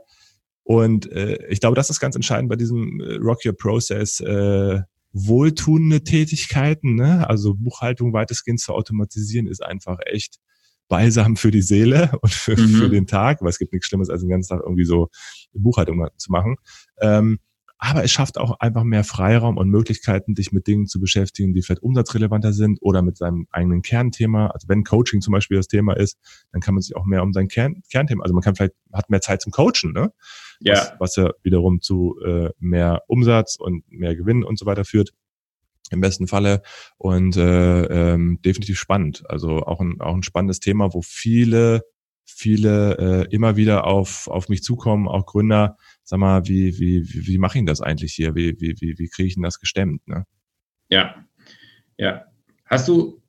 und 0.64 1.12
äh, 1.12 1.46
ich 1.48 1.60
glaube, 1.60 1.76
das 1.76 1.90
ist 1.90 2.00
ganz 2.00 2.16
entscheidend 2.16 2.50
bei 2.50 2.56
diesem 2.56 3.00
äh, 3.00 3.16
Rock 3.16 3.46
Your 3.46 3.54
Process. 3.54 4.20
Äh, 4.20 4.82
wohltuende 5.14 6.04
Tätigkeiten, 6.04 6.96
ne? 6.96 7.30
also 7.30 7.54
Buchhaltung 7.54 8.14
weitestgehend 8.14 8.60
zu 8.60 8.74
automatisieren, 8.74 9.46
ist 9.46 9.64
einfach 9.64 10.00
echt 10.08 10.40
Balsam 10.88 11.36
für 11.36 11.52
die 11.52 11.62
Seele 11.62 12.12
und 12.22 12.34
für, 12.34 12.60
mhm. 12.60 12.68
für 12.70 12.90
den 12.90 13.08
Tag, 13.08 13.42
weil 13.42 13.50
es 13.50 13.60
gibt 13.60 13.74
nichts 13.74 13.88
Schlimmes, 13.88 14.10
als 14.10 14.22
den 14.22 14.30
ganzen 14.30 14.50
Tag 14.50 14.62
irgendwie 14.64 14.86
so 14.86 15.10
Buchhaltung 15.54 16.08
zu 16.18 16.32
machen. 16.32 16.58
Ähm, 17.00 17.40
aber 17.86 18.02
es 18.04 18.12
schafft 18.12 18.38
auch 18.38 18.60
einfach 18.62 18.86
mehr 18.86 19.04
Freiraum 19.04 19.58
und 19.58 19.70
Möglichkeiten, 19.70 20.36
dich 20.36 20.54
mit 20.54 20.68
Dingen 20.68 20.88
zu 20.88 21.02
beschäftigen, 21.02 21.54
die 21.54 21.62
vielleicht 21.62 21.84
umsatzrelevanter 21.84 22.54
sind 22.54 22.80
oder 22.82 23.02
mit 23.02 23.18
seinem 23.18 23.46
eigenen 23.52 23.82
Kernthema. 23.82 24.48
Also 24.48 24.70
wenn 24.70 24.86
Coaching 24.86 25.20
zum 25.20 25.34
Beispiel 25.34 25.58
das 25.58 25.68
Thema 25.68 25.98
ist, 25.98 26.18
dann 26.54 26.62
kann 26.62 26.76
man 26.76 26.82
sich 26.82 26.96
auch 26.96 27.04
mehr 27.04 27.22
um 27.24 27.34
sein 27.34 27.50
Kern, 27.50 27.82
Kernthema, 27.92 28.24
also 28.24 28.34
man 28.34 28.42
kann 28.42 28.56
vielleicht, 28.56 28.76
hat 28.94 29.10
mehr 29.10 29.20
Zeit 29.20 29.42
zum 29.42 29.52
Coachen, 29.52 29.92
ne? 29.92 30.14
Ja. 30.62 30.76
Was, 30.76 30.94
was 31.00 31.16
ja 31.18 31.32
wiederum 31.44 31.82
zu 31.82 32.18
äh, 32.26 32.52
mehr 32.58 33.04
Umsatz 33.08 33.58
und 33.58 33.84
mehr 33.92 34.16
Gewinn 34.16 34.46
und 34.46 34.58
so 34.58 34.66
weiter 34.66 34.86
führt 34.86 35.14
im 35.92 36.00
besten 36.00 36.28
Falle 36.28 36.62
und 36.98 37.36
äh, 37.36 38.14
ähm, 38.14 38.40
definitiv 38.46 38.80
spannend. 38.80 39.24
Also 39.28 39.58
auch 39.58 39.82
ein, 39.82 40.00
auch 40.00 40.16
ein 40.16 40.24
spannendes 40.24 40.62
Thema, 40.62 40.94
wo 40.94 41.02
viele, 41.02 41.84
viele 42.26 43.26
äh, 43.30 43.34
immer 43.34 43.56
wieder 43.56 43.86
auf, 43.86 44.28
auf 44.28 44.50
mich 44.50 44.64
zukommen, 44.64 45.08
auch 45.08 45.26
Gründer, 45.26 45.78
sag 46.04 46.20
mal, 46.20 46.46
wie, 46.48 46.80
wie, 46.80 47.04
wie, 47.08 47.28
wie 47.28 47.38
mache 47.38 47.60
ich 47.60 47.66
das 47.66 47.82
eigentlich 47.82 48.14
hier? 48.14 48.36
Wie, 48.36 48.60
wie, 48.60 48.76
wie, 48.80 48.98
wie 48.98 49.08
kriege 49.08 49.28
ich 49.28 49.34
denn 49.36 49.44
das 49.44 49.60
gestemmt? 49.60 50.08
Ne? 50.08 50.26
Ja, 50.90 51.16
ja. 51.98 52.26
Hast 52.66 52.88
du, 52.88 53.22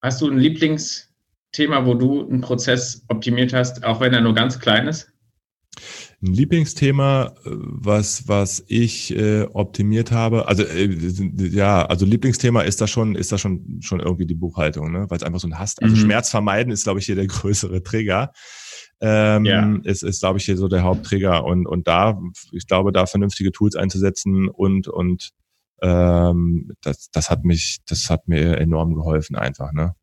hast 0.00 0.20
du 0.22 0.30
ein 0.30 0.38
Lieblingsthema, 0.38 1.84
wo 1.84 1.94
du 1.94 2.28
einen 2.28 2.40
Prozess 2.40 3.04
optimiert 3.08 3.52
hast, 3.52 3.84
auch 3.84 4.00
wenn 4.00 4.14
er 4.14 4.20
nur 4.20 4.34
ganz 4.34 4.58
klein 4.58 4.88
ist? 4.88 5.12
Ein 6.22 6.32
Lieblingsthema, 6.32 7.34
was, 7.44 8.26
was 8.28 8.64
ich 8.66 9.14
äh, 9.16 9.42
optimiert 9.52 10.12
habe, 10.12 10.48
also 10.48 10.62
äh, 10.62 10.88
ja, 11.48 11.84
also 11.84 12.06
Lieblingsthema 12.06 12.62
ist 12.62 12.80
da 12.80 12.86
schon, 12.86 13.14
ist 13.14 13.32
da 13.32 13.38
schon, 13.38 13.80
schon 13.80 14.00
irgendwie 14.00 14.26
die 14.26 14.34
Buchhaltung, 14.34 14.92
ne? 14.92 15.06
weil 15.08 15.18
es 15.18 15.22
einfach 15.22 15.40
so 15.40 15.48
ein 15.48 15.58
Hass. 15.58 15.76
Also 15.80 15.94
mhm. 15.94 16.00
Schmerz 16.00 16.30
vermeiden 16.30 16.72
ist, 16.72 16.84
glaube 16.84 17.00
ich, 17.00 17.06
hier 17.06 17.16
der 17.16 17.26
größere 17.26 17.82
Trigger 17.82 18.32
ähm, 19.00 19.44
ja. 19.44 19.78
ist, 19.84 20.02
ist 20.02 20.20
glaube 20.20 20.38
ich, 20.38 20.44
hier 20.44 20.56
so 20.56 20.68
der 20.68 20.82
Hauptträger. 20.82 21.44
Und, 21.44 21.66
und 21.66 21.86
da, 21.86 22.18
ich 22.52 22.66
glaube, 22.66 22.92
da 22.92 23.06
vernünftige 23.06 23.52
Tools 23.52 23.76
einzusetzen 23.76 24.48
und, 24.48 24.88
und 24.88 25.30
ähm, 25.82 26.72
das, 26.80 27.10
das 27.10 27.30
hat 27.30 27.44
mich, 27.44 27.78
das 27.86 28.08
hat 28.08 28.28
mir 28.28 28.58
enorm 28.58 28.94
geholfen 28.94 29.36
einfach, 29.36 29.72
ne? 29.72 29.94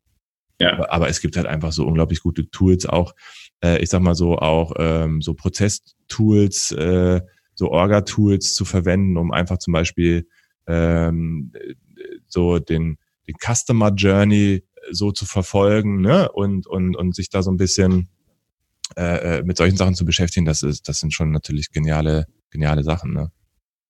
Ja. 0.60 0.74
Aber, 0.74 0.92
aber 0.92 1.08
es 1.08 1.20
gibt 1.20 1.36
halt 1.36 1.46
einfach 1.46 1.72
so 1.72 1.84
unglaublich 1.84 2.20
gute 2.20 2.48
Tools, 2.48 2.86
auch, 2.86 3.14
äh, 3.64 3.82
ich 3.82 3.88
sag 3.88 4.02
mal 4.02 4.14
so, 4.14 4.36
auch 4.36 4.74
ähm, 4.78 5.22
so 5.22 5.34
Prozesstools, 5.34 6.72
äh, 6.72 7.22
so 7.54 7.70
Orga-Tools 7.70 8.54
zu 8.54 8.64
verwenden, 8.64 9.16
um 9.16 9.32
einfach 9.32 9.58
zum 9.58 9.72
Beispiel 9.72 10.28
ähm, 10.66 11.52
so 12.26 12.58
den, 12.58 12.98
den 13.26 13.36
Customer 13.40 13.90
Journey 13.94 14.64
so 14.90 15.12
zu 15.12 15.24
verfolgen, 15.24 16.02
ne? 16.02 16.30
Und, 16.32 16.66
und, 16.66 16.94
und 16.94 17.14
sich 17.14 17.30
da 17.30 17.42
so 17.42 17.50
ein 17.50 17.56
bisschen 17.56 18.10
äh, 18.96 19.38
äh, 19.38 19.42
mit 19.42 19.56
solchen 19.56 19.78
Sachen 19.78 19.94
zu 19.94 20.04
beschäftigen, 20.04 20.44
das 20.44 20.62
ist, 20.62 20.88
das 20.88 20.98
sind 20.98 21.14
schon 21.14 21.30
natürlich 21.30 21.70
geniale, 21.70 22.26
geniale 22.50 22.82
Sachen. 22.82 23.14
Ne? 23.14 23.32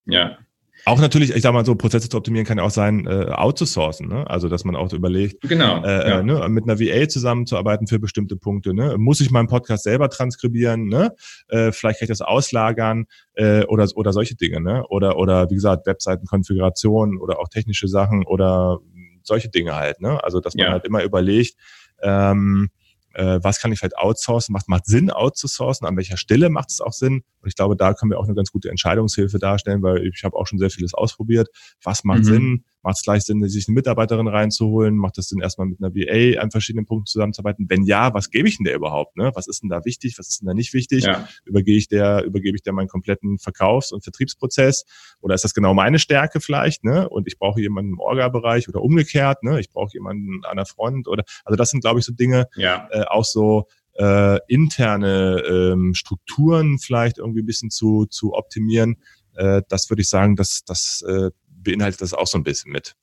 Ja, 0.06 0.38
auch 0.86 1.00
natürlich, 1.00 1.34
ich 1.34 1.42
sag 1.42 1.52
mal 1.52 1.64
so, 1.64 1.74
Prozesse 1.74 2.08
zu 2.08 2.16
optimieren 2.16 2.46
kann 2.46 2.58
ja 2.58 2.64
auch 2.64 2.70
sein, 2.70 3.06
äh, 3.06 3.30
outzusourcen, 3.30 4.08
ne? 4.08 4.28
Also 4.28 4.48
dass 4.48 4.64
man 4.64 4.76
auch 4.76 4.92
überlegt, 4.92 5.40
genau, 5.42 5.82
äh, 5.82 5.88
äh, 5.88 6.08
ja. 6.10 6.22
ne, 6.22 6.48
mit 6.48 6.64
einer 6.64 6.78
VA 6.78 7.08
zusammenzuarbeiten 7.08 7.86
für 7.86 7.98
bestimmte 7.98 8.36
Punkte. 8.36 8.74
Ne? 8.74 8.96
Muss 8.98 9.20
ich 9.20 9.30
meinen 9.30 9.48
Podcast 9.48 9.84
selber 9.84 10.10
transkribieren? 10.10 10.86
Ne? 10.86 11.14
Äh, 11.48 11.72
vielleicht 11.72 12.00
kann 12.00 12.06
ich 12.06 12.10
das 12.10 12.20
auslagern 12.20 13.06
äh, 13.34 13.64
oder 13.64 13.88
oder 13.94 14.12
solche 14.12 14.36
Dinge, 14.36 14.60
ne? 14.60 14.86
Oder 14.88 15.16
oder 15.16 15.50
wie 15.50 15.54
gesagt 15.54 15.86
Webseitenkonfiguration 15.86 17.18
oder 17.18 17.38
auch 17.38 17.48
technische 17.48 17.88
Sachen 17.88 18.24
oder 18.24 18.78
solche 19.22 19.48
Dinge 19.48 19.74
halt, 19.74 20.00
ne? 20.00 20.22
Also 20.22 20.40
dass 20.40 20.54
man 20.54 20.66
ja. 20.66 20.72
halt 20.72 20.84
immer 20.84 21.02
überlegt. 21.02 21.54
Ähm, 22.02 22.68
äh, 23.14 23.38
was 23.42 23.60
kann 23.60 23.72
ich 23.72 23.78
vielleicht 23.78 23.96
outsourcen, 23.96 24.52
macht, 24.52 24.68
macht 24.68 24.86
Sinn 24.86 25.10
outzusourcen, 25.10 25.86
an 25.86 25.96
welcher 25.96 26.16
Stelle 26.16 26.50
macht 26.50 26.70
es 26.70 26.80
auch 26.80 26.92
Sinn. 26.92 27.22
Und 27.40 27.48
ich 27.48 27.54
glaube, 27.54 27.76
da 27.76 27.94
können 27.94 28.10
wir 28.10 28.18
auch 28.18 28.24
eine 28.24 28.34
ganz 28.34 28.50
gute 28.50 28.70
Entscheidungshilfe 28.70 29.38
darstellen, 29.38 29.82
weil 29.82 30.06
ich 30.06 30.24
habe 30.24 30.36
auch 30.36 30.46
schon 30.46 30.58
sehr 30.58 30.70
vieles 30.70 30.94
ausprobiert. 30.94 31.48
Was 31.82 32.04
macht 32.04 32.20
mhm. 32.20 32.24
Sinn? 32.24 32.64
Macht 32.84 32.96
es 32.96 33.02
gleich 33.02 33.24
Sinn, 33.24 33.42
sich 33.48 33.66
eine 33.66 33.74
Mitarbeiterin 33.74 34.28
reinzuholen? 34.28 34.96
Macht 34.96 35.16
es 35.16 35.28
Sinn, 35.28 35.40
erstmal 35.40 35.66
mit 35.66 35.82
einer 35.82 35.94
VA 35.94 36.40
an 36.40 36.50
verschiedenen 36.50 36.84
Punkten 36.84 37.06
zusammenzuarbeiten? 37.06 37.64
Wenn 37.70 37.84
ja, 37.84 38.12
was 38.12 38.30
gebe 38.30 38.46
ich 38.46 38.58
denn 38.58 38.64
der 38.64 38.74
überhaupt? 38.74 39.16
Ne? 39.16 39.32
Was 39.34 39.46
ist 39.46 39.62
denn 39.62 39.70
da 39.70 39.84
wichtig? 39.86 40.18
Was 40.18 40.28
ist 40.28 40.42
denn 40.42 40.48
da 40.48 40.54
nicht 40.54 40.74
wichtig? 40.74 41.04
Ja. 41.04 41.26
Übergebe 41.46 41.78
ich 41.78 41.88
der, 41.88 42.24
übergebe 42.24 42.56
ich 42.56 42.62
der 42.62 42.74
meinen 42.74 42.88
kompletten 42.88 43.38
Verkaufs- 43.38 43.90
und 43.90 44.04
Vertriebsprozess? 44.04 44.84
Oder 45.22 45.34
ist 45.34 45.44
das 45.44 45.54
genau 45.54 45.72
meine 45.72 45.98
Stärke 45.98 46.40
vielleicht? 46.40 46.84
Ne? 46.84 47.08
Und 47.08 47.26
ich 47.26 47.38
brauche 47.38 47.58
jemanden 47.58 47.92
im 47.92 48.00
Orga-Bereich 48.00 48.68
oder 48.68 48.82
umgekehrt, 48.82 49.42
ne? 49.42 49.60
Ich 49.60 49.70
brauche 49.70 49.94
jemanden 49.94 50.44
an 50.44 50.56
der 50.56 50.66
Front 50.66 51.08
oder 51.08 51.24
also 51.44 51.56
das 51.56 51.70
sind, 51.70 51.80
glaube 51.80 52.00
ich, 52.00 52.04
so 52.04 52.12
Dinge, 52.12 52.48
ja. 52.56 52.86
äh, 52.90 53.04
auch 53.04 53.24
so 53.24 53.66
äh, 53.94 54.38
interne 54.48 55.42
ähm, 55.48 55.94
Strukturen 55.94 56.78
vielleicht 56.78 57.18
irgendwie 57.18 57.40
ein 57.40 57.46
bisschen 57.46 57.70
zu, 57.70 58.06
zu 58.06 58.34
optimieren. 58.34 58.96
Äh, 59.34 59.62
das 59.68 59.90
würde 59.90 60.02
ich 60.02 60.08
sagen, 60.08 60.36
dass 60.36 60.64
das 60.64 61.04
äh, 61.06 61.30
beinhaltet 61.64 62.00
das 62.00 62.14
auch 62.14 62.26
so 62.26 62.38
ein 62.38 62.44
bisschen 62.44 62.70
mit. 62.70 62.94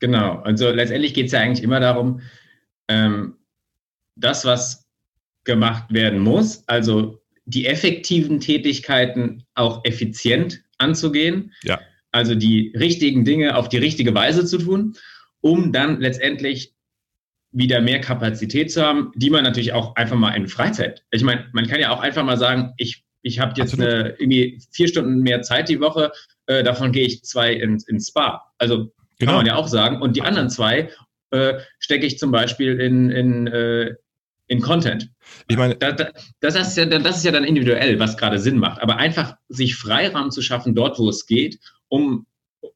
Genau, 0.00 0.36
also 0.40 0.70
letztendlich 0.70 1.14
geht 1.14 1.26
es 1.26 1.32
ja 1.32 1.40
eigentlich 1.40 1.64
immer 1.64 1.80
darum, 1.80 2.20
ähm, 2.86 3.34
das, 4.14 4.44
was 4.44 4.86
gemacht 5.44 5.92
werden 5.92 6.20
muss, 6.20 6.62
also 6.68 7.20
die 7.46 7.66
effektiven 7.66 8.40
Tätigkeiten 8.40 9.44
auch 9.54 9.84
effizient 9.84 10.62
anzugehen. 10.76 11.52
Ja. 11.62 11.80
Also 12.12 12.34
die 12.34 12.72
richtigen 12.78 13.24
Dinge 13.24 13.56
auf 13.56 13.68
die 13.68 13.78
richtige 13.78 14.14
Weise 14.14 14.44
zu 14.44 14.58
tun, 14.58 14.96
um 15.40 15.72
dann 15.72 16.00
letztendlich 16.00 16.74
wieder 17.50 17.80
mehr 17.80 18.00
Kapazität 18.00 18.70
zu 18.70 18.84
haben, 18.84 19.12
die 19.14 19.30
man 19.30 19.44
natürlich 19.44 19.72
auch 19.72 19.96
einfach 19.96 20.16
mal 20.16 20.32
in 20.32 20.48
Freizeit. 20.48 21.04
Ich 21.10 21.22
meine, 21.22 21.48
man 21.52 21.66
kann 21.66 21.80
ja 21.80 21.90
auch 21.90 22.00
einfach 22.00 22.24
mal 22.24 22.36
sagen, 22.36 22.74
ich, 22.76 23.04
ich 23.22 23.40
habe 23.40 23.54
jetzt 23.56 23.74
eine, 23.74 24.14
irgendwie 24.18 24.60
vier 24.70 24.88
Stunden 24.88 25.20
mehr 25.20 25.42
Zeit 25.42 25.68
die 25.68 25.80
Woche, 25.80 26.12
äh, 26.48 26.64
davon 26.64 26.92
gehe 26.92 27.06
ich 27.06 27.22
zwei 27.22 27.52
ins, 27.52 27.86
ins 27.86 28.08
Spa. 28.08 28.52
Also 28.58 28.92
genau. 29.18 29.32
kann 29.32 29.34
man 29.36 29.46
ja 29.46 29.54
auch 29.54 29.68
sagen. 29.68 30.02
Und 30.02 30.16
die 30.16 30.22
anderen 30.22 30.50
zwei 30.50 30.90
äh, 31.30 31.54
stecke 31.78 32.06
ich 32.06 32.18
zum 32.18 32.32
Beispiel 32.32 32.80
in, 32.80 33.10
in, 33.10 33.46
äh, 33.46 33.94
in 34.46 34.60
Content. 34.60 35.10
Ich 35.46 35.56
meine, 35.56 35.76
da, 35.76 35.92
da, 35.92 36.10
das, 36.40 36.56
ist 36.56 36.76
ja, 36.76 36.86
das 36.86 37.18
ist 37.18 37.24
ja 37.24 37.32
dann 37.32 37.44
individuell, 37.44 37.98
was 38.00 38.16
gerade 38.16 38.38
Sinn 38.38 38.58
macht. 38.58 38.80
Aber 38.80 38.96
einfach 38.96 39.36
sich 39.48 39.76
Freiraum 39.76 40.30
zu 40.30 40.40
schaffen, 40.40 40.74
dort, 40.74 40.98
wo 40.98 41.08
es 41.10 41.26
geht, 41.26 41.58
um 41.88 42.26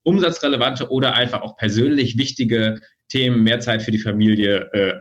umsatzrelevante 0.02 0.90
oder 0.90 1.14
einfach 1.14 1.40
auch 1.40 1.56
persönlich 1.56 2.18
wichtige 2.18 2.80
Themen, 3.08 3.42
mehr 3.42 3.60
Zeit 3.60 3.82
für 3.82 3.90
die 3.90 3.98
Familie 3.98 4.70
äh, 4.72 4.94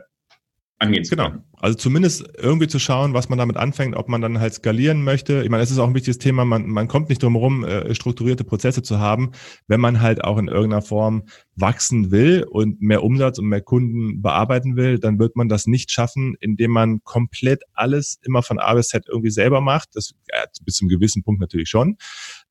angehen 0.80 1.04
zu 1.04 1.16
genau. 1.16 1.30
können. 1.30 1.44
Genau. 1.44 1.51
Also 1.62 1.78
zumindest 1.78 2.28
irgendwie 2.40 2.68
zu 2.68 2.80
schauen, 2.80 3.14
was 3.14 3.30
man 3.30 3.38
damit 3.38 3.56
anfängt, 3.56 3.96
ob 3.96 4.10
man 4.10 4.20
dann 4.20 4.40
halt 4.40 4.56
skalieren 4.56 5.04
möchte. 5.04 5.44
Ich 5.44 5.50
meine, 5.50 5.62
es 5.62 5.70
ist 5.70 5.78
auch 5.78 5.88
ein 5.88 5.94
wichtiges 5.94 6.18
Thema, 6.18 6.44
man, 6.44 6.68
man 6.68 6.88
kommt 6.88 7.10
nicht 7.10 7.22
drum 7.22 7.36
herum, 7.36 7.64
äh, 7.64 7.94
strukturierte 7.94 8.44
Prozesse 8.44 8.82
zu 8.82 8.98
haben, 8.98 9.32
wenn 9.68 9.80
man 9.80 10.02
halt 10.02 10.24
auch 10.24 10.40
in 10.40 10.48
irgendeiner 10.48 10.82
Form 10.82 11.24
wachsen 11.56 12.10
will 12.10 12.46
und 12.50 12.82
mehr 12.82 13.04
Umsatz 13.04 13.38
und 13.38 13.46
mehr 13.46 13.62
Kunden 13.62 14.24
bearbeiten 14.24 14.76
will, 14.76 14.98
dann 14.98 15.20
wird 15.20 15.36
man 15.36 15.50
das 15.50 15.68
nicht 15.68 15.92
schaffen, 15.92 16.36
indem 16.40 16.72
man 16.72 17.04
komplett 17.04 17.62
alles 17.74 18.20
immer 18.24 18.42
von 18.42 18.58
A 18.58 18.74
bis 18.74 18.88
Z 18.88 19.06
irgendwie 19.08 19.30
selber 19.30 19.62
macht. 19.62 19.90
Das 19.94 20.14
ja, 20.34 20.44
bis 20.64 20.76
zum 20.76 20.88
gewissen 20.88 21.22
Punkt 21.24 21.42
natürlich 21.42 21.70
schon. 21.70 21.98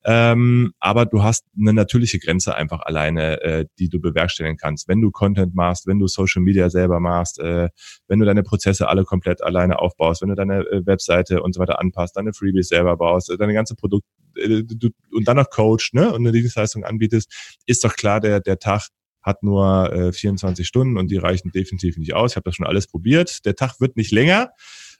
Ähm, 0.03 0.73
aber 0.79 1.05
du 1.05 1.21
hast 1.21 1.45
eine 1.59 1.73
natürliche 1.73 2.17
Grenze 2.17 2.55
einfach 2.55 2.79
alleine, 2.81 3.41
äh, 3.41 3.65
die 3.77 3.89
du 3.89 3.99
bewerkstelligen 3.99 4.57
kannst. 4.57 4.87
Wenn 4.87 5.01
du 5.01 5.11
Content 5.11 5.53
machst, 5.53 5.85
wenn 5.85 5.99
du 5.99 6.07
Social 6.07 6.41
Media 6.41 6.69
selber 6.69 6.99
machst, 6.99 7.39
äh, 7.39 7.69
wenn 8.07 8.19
du 8.19 8.25
deine 8.25 8.43
Prozesse 8.43 8.87
alle 8.87 9.00
komplett 9.05 9.43
alleine 9.43 9.79
aufbaust, 9.79 10.21
wenn 10.21 10.29
du 10.29 10.35
deine 10.35 10.59
äh, 10.67 10.85
Webseite 10.85 11.41
und 11.41 11.53
so 11.53 11.59
weiter 11.59 11.79
anpasst, 11.79 12.17
deine 12.17 12.33
Freebies 12.33 12.69
selber 12.69 12.97
baust, 12.97 13.29
äh, 13.29 13.37
deine 13.37 13.53
ganze 13.53 13.75
Produkt 13.75 14.05
äh, 14.37 14.63
und 15.11 15.27
dann 15.27 15.37
noch 15.37 15.49
Coach 15.49 15.93
ne, 15.93 16.09
und 16.09 16.21
eine 16.21 16.31
Dienstleistung 16.31 16.83
anbietest, 16.83 17.59
ist 17.65 17.83
doch 17.83 17.95
klar, 17.95 18.19
der, 18.19 18.39
der 18.39 18.59
Tag 18.59 18.87
hat 19.21 19.43
nur 19.43 19.93
äh, 19.93 20.13
24 20.13 20.67
Stunden 20.67 20.97
und 20.97 21.11
die 21.11 21.17
reichen 21.17 21.51
definitiv 21.51 21.97
nicht 21.97 22.13
aus. 22.13 22.31
Ich 22.31 22.35
habe 22.35 22.45
das 22.45 22.55
schon 22.55 22.65
alles 22.65 22.87
probiert. 22.87 23.45
Der 23.45 23.55
Tag 23.55 23.79
wird 23.79 23.95
nicht 23.95 24.11
länger 24.11 24.51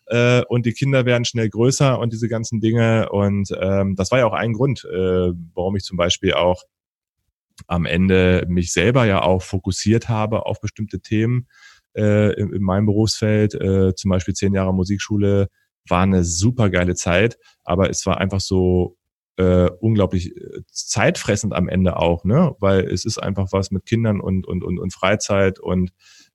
äh, 0.07 0.43
und 0.47 0.65
die 0.65 0.73
Kinder 0.73 1.05
werden 1.05 1.25
schnell 1.25 1.49
größer 1.49 1.97
und 1.99 2.13
diese 2.13 2.27
ganzen 2.27 2.59
Dinge. 2.59 3.09
Und 3.09 3.49
ähm, 3.59 3.95
das 3.95 4.11
war 4.11 4.19
ja 4.19 4.25
auch 4.27 4.33
ein 4.33 4.53
Grund, 4.53 4.85
äh, 4.85 5.31
warum 5.55 5.75
ich 5.75 5.83
zum 5.83 5.97
Beispiel 5.97 6.33
auch 6.33 6.63
am 7.67 7.85
Ende 7.85 8.45
mich 8.47 8.73
selber 8.73 9.05
ja 9.05 9.21
auch 9.21 9.41
fokussiert 9.41 10.09
habe 10.09 10.45
auf 10.45 10.59
bestimmte 10.61 10.99
Themen 10.99 11.47
äh, 11.95 12.33
in, 12.33 12.53
in 12.53 12.61
meinem 12.61 12.85
Berufsfeld. 12.85 13.55
Äh, 13.55 13.95
zum 13.95 14.09
Beispiel 14.09 14.33
zehn 14.33 14.53
Jahre 14.53 14.73
Musikschule 14.73 15.47
war 15.87 16.03
eine 16.03 16.23
super 16.23 16.69
geile 16.69 16.95
Zeit, 16.95 17.37
aber 17.63 17.89
es 17.89 18.05
war 18.05 18.19
einfach 18.19 18.39
so 18.41 18.97
äh, 19.37 19.69
unglaublich 19.79 20.35
äh, 20.35 20.61
zeitfressend 20.71 21.53
am 21.53 21.67
Ende 21.67 21.97
auch, 21.97 22.23
ne? 22.23 22.55
Weil 22.59 22.81
es 22.81 23.05
ist 23.05 23.17
einfach 23.17 23.47
was 23.51 23.71
mit 23.71 23.85
Kindern 23.85 24.19
und 24.21 24.45
und 24.45 24.63
und, 24.63 24.77
und 24.79 24.93
Freizeit 24.93 25.59
und 25.59 25.91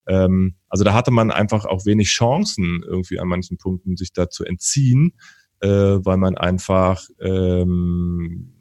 ähm, 0.06 0.56
also 0.68 0.84
da 0.84 0.94
hatte 0.94 1.10
man 1.10 1.30
einfach 1.30 1.64
auch 1.64 1.84
wenig 1.84 2.08
Chancen, 2.08 2.82
irgendwie 2.86 3.18
an 3.18 3.28
manchen 3.28 3.58
Punkten 3.58 3.96
sich 3.96 4.12
da 4.12 4.28
zu 4.30 4.44
entziehen, 4.44 5.12
äh, 5.60 5.68
weil 5.68 6.16
man 6.16 6.36
einfach 6.36 7.02
ähm, 7.20 8.55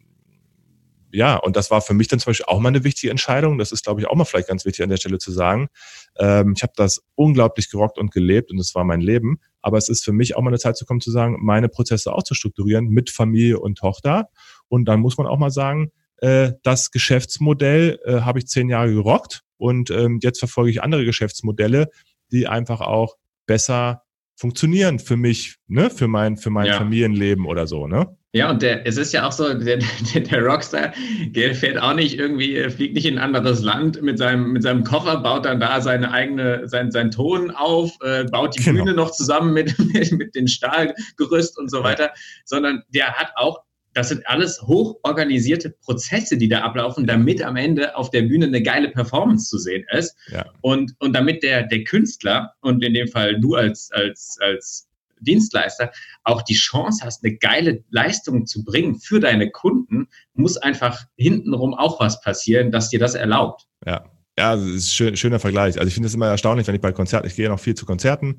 ja, 1.15 1.37
und 1.37 1.55
das 1.55 1.71
war 1.71 1.81
für 1.81 1.93
mich 1.93 2.09
dann 2.09 2.19
zum 2.19 2.31
Beispiel 2.31 2.45
auch 2.47 2.59
mal 2.59 2.69
eine 2.69 2.83
wichtige 2.83 3.09
Entscheidung. 3.09 3.57
Das 3.57 3.71
ist, 3.71 3.85
glaube 3.85 4.01
ich, 4.01 4.07
auch 4.07 4.15
mal 4.15 4.25
vielleicht 4.25 4.49
ganz 4.49 4.65
wichtig 4.65 4.83
an 4.83 4.89
der 4.89 4.97
Stelle 4.97 5.17
zu 5.17 5.31
sagen. 5.31 5.69
Ähm, 6.17 6.53
ich 6.55 6.63
habe 6.63 6.73
das 6.75 7.03
unglaublich 7.15 7.69
gerockt 7.69 7.97
und 7.97 8.11
gelebt 8.11 8.51
und 8.51 8.59
es 8.59 8.75
war 8.75 8.83
mein 8.83 8.99
Leben. 8.99 9.39
Aber 9.61 9.77
es 9.77 9.87
ist 9.87 10.03
für 10.03 10.11
mich 10.11 10.35
auch 10.35 10.41
mal 10.41 10.49
eine 10.49 10.59
Zeit 10.59 10.75
zu 10.75 10.85
kommen, 10.85 10.99
zu 10.99 11.11
sagen, 11.11 11.37
meine 11.41 11.69
Prozesse 11.69 12.13
auch 12.13 12.23
zu 12.23 12.33
strukturieren 12.33 12.89
mit 12.89 13.09
Familie 13.09 13.59
und 13.59 13.77
Tochter. 13.77 14.29
Und 14.67 14.85
dann 14.85 14.99
muss 14.99 15.17
man 15.17 15.25
auch 15.25 15.37
mal 15.37 15.51
sagen, 15.51 15.91
äh, 16.17 16.51
das 16.63 16.91
Geschäftsmodell 16.91 17.99
äh, 18.03 18.21
habe 18.21 18.39
ich 18.39 18.47
zehn 18.47 18.69
Jahre 18.69 18.93
gerockt 18.93 19.41
und 19.57 19.89
ähm, 19.91 20.19
jetzt 20.21 20.39
verfolge 20.39 20.69
ich 20.69 20.83
andere 20.83 21.05
Geschäftsmodelle, 21.05 21.89
die 22.31 22.47
einfach 22.47 22.81
auch 22.81 23.15
besser 23.45 24.03
funktionieren 24.35 24.99
für 24.99 25.17
mich, 25.17 25.55
ne, 25.67 25.89
für 25.89 26.07
mein, 26.07 26.37
für 26.37 26.49
mein 26.49 26.67
ja. 26.67 26.77
Familienleben 26.77 27.45
oder 27.45 27.67
so, 27.67 27.87
ne? 27.87 28.15
Ja, 28.35 28.49
und 28.49 28.61
der, 28.61 28.85
es 28.85 28.97
ist 28.97 29.13
ja 29.13 29.25
auch 29.25 29.31
so, 29.31 29.53
der, 29.53 29.77
der, 30.13 30.21
der 30.21 30.43
Rockstar, 30.43 30.91
der 31.27 31.55
fährt 31.55 31.77
auch 31.77 31.93
nicht 31.93 32.19
irgendwie, 32.19 32.69
fliegt 32.69 32.93
nicht 32.93 33.05
in 33.05 33.17
ein 33.17 33.23
anderes 33.23 33.61
Land 33.61 34.01
mit 34.01 34.17
seinem, 34.17 34.51
mit 34.51 34.61
seinem 34.61 34.83
Koffer, 34.83 35.21
baut 35.21 35.45
dann 35.45 35.61
da 35.61 35.79
seine 35.79 36.11
eigene, 36.11 36.67
sein, 36.67 36.91
sein 36.91 37.11
Ton 37.11 37.49
auf, 37.51 37.91
äh, 38.01 38.25
baut 38.25 38.57
die 38.57 38.63
genau. 38.63 38.83
Bühne 38.83 38.93
noch 38.93 39.11
zusammen 39.11 39.53
mit, 39.53 39.79
mit, 39.93 40.11
mit 40.11 40.35
den 40.35 40.49
Stahlgerüst 40.49 41.57
und 41.57 41.71
so 41.71 41.81
weiter, 41.81 42.11
sondern 42.43 42.83
der 42.89 43.13
hat 43.13 43.31
auch 43.37 43.61
das 43.95 44.09
sind 44.09 44.27
alles 44.27 44.61
hochorganisierte 44.61 45.69
Prozesse, 45.69 46.37
die 46.37 46.49
da 46.49 46.59
ablaufen, 46.59 47.07
damit 47.07 47.41
am 47.41 47.55
Ende 47.55 47.95
auf 47.95 48.09
der 48.09 48.23
Bühne 48.23 48.45
eine 48.45 48.61
geile 48.61 48.89
Performance 48.89 49.49
zu 49.49 49.57
sehen 49.57 49.85
ist. 49.89 50.15
Ja. 50.27 50.45
Und, 50.61 50.93
und 50.99 51.13
damit 51.13 51.43
der, 51.43 51.63
der 51.63 51.85
Künstler 51.85 52.53
und 52.59 52.83
in 52.83 52.93
dem 52.93 53.07
Fall 53.07 53.39
du 53.39 53.55
als, 53.55 53.89
als, 53.93 54.37
als 54.41 54.89
Dienstleister 55.21 55.91
auch 56.25 56.41
die 56.41 56.55
Chance 56.55 57.05
hast, 57.05 57.23
eine 57.23 57.37
geile 57.37 57.85
Leistung 57.89 58.45
zu 58.45 58.65
bringen 58.65 58.99
für 58.99 59.21
deine 59.21 59.49
Kunden, 59.49 60.09
muss 60.33 60.57
einfach 60.57 61.05
hintenrum 61.15 61.73
auch 61.73 62.01
was 62.01 62.19
passieren, 62.19 62.71
das 62.71 62.89
dir 62.89 62.99
das 62.99 63.15
erlaubt. 63.15 63.65
Ja, 63.85 64.11
ja, 64.37 64.55
das 64.55 64.65
ist 64.65 65.01
ein 65.01 65.15
schöner 65.15 65.39
Vergleich. 65.39 65.77
Also 65.77 65.87
ich 65.87 65.93
finde 65.93 66.07
es 66.07 66.13
immer 66.13 66.27
erstaunlich, 66.27 66.67
wenn 66.67 66.75
ich 66.75 66.81
bei 66.81 66.91
Konzerten, 66.91 67.27
ich 67.27 67.35
gehe 67.35 67.45
ja 67.45 67.51
noch 67.51 67.59
viel 67.59 67.75
zu 67.75 67.85
Konzerten 67.85 68.37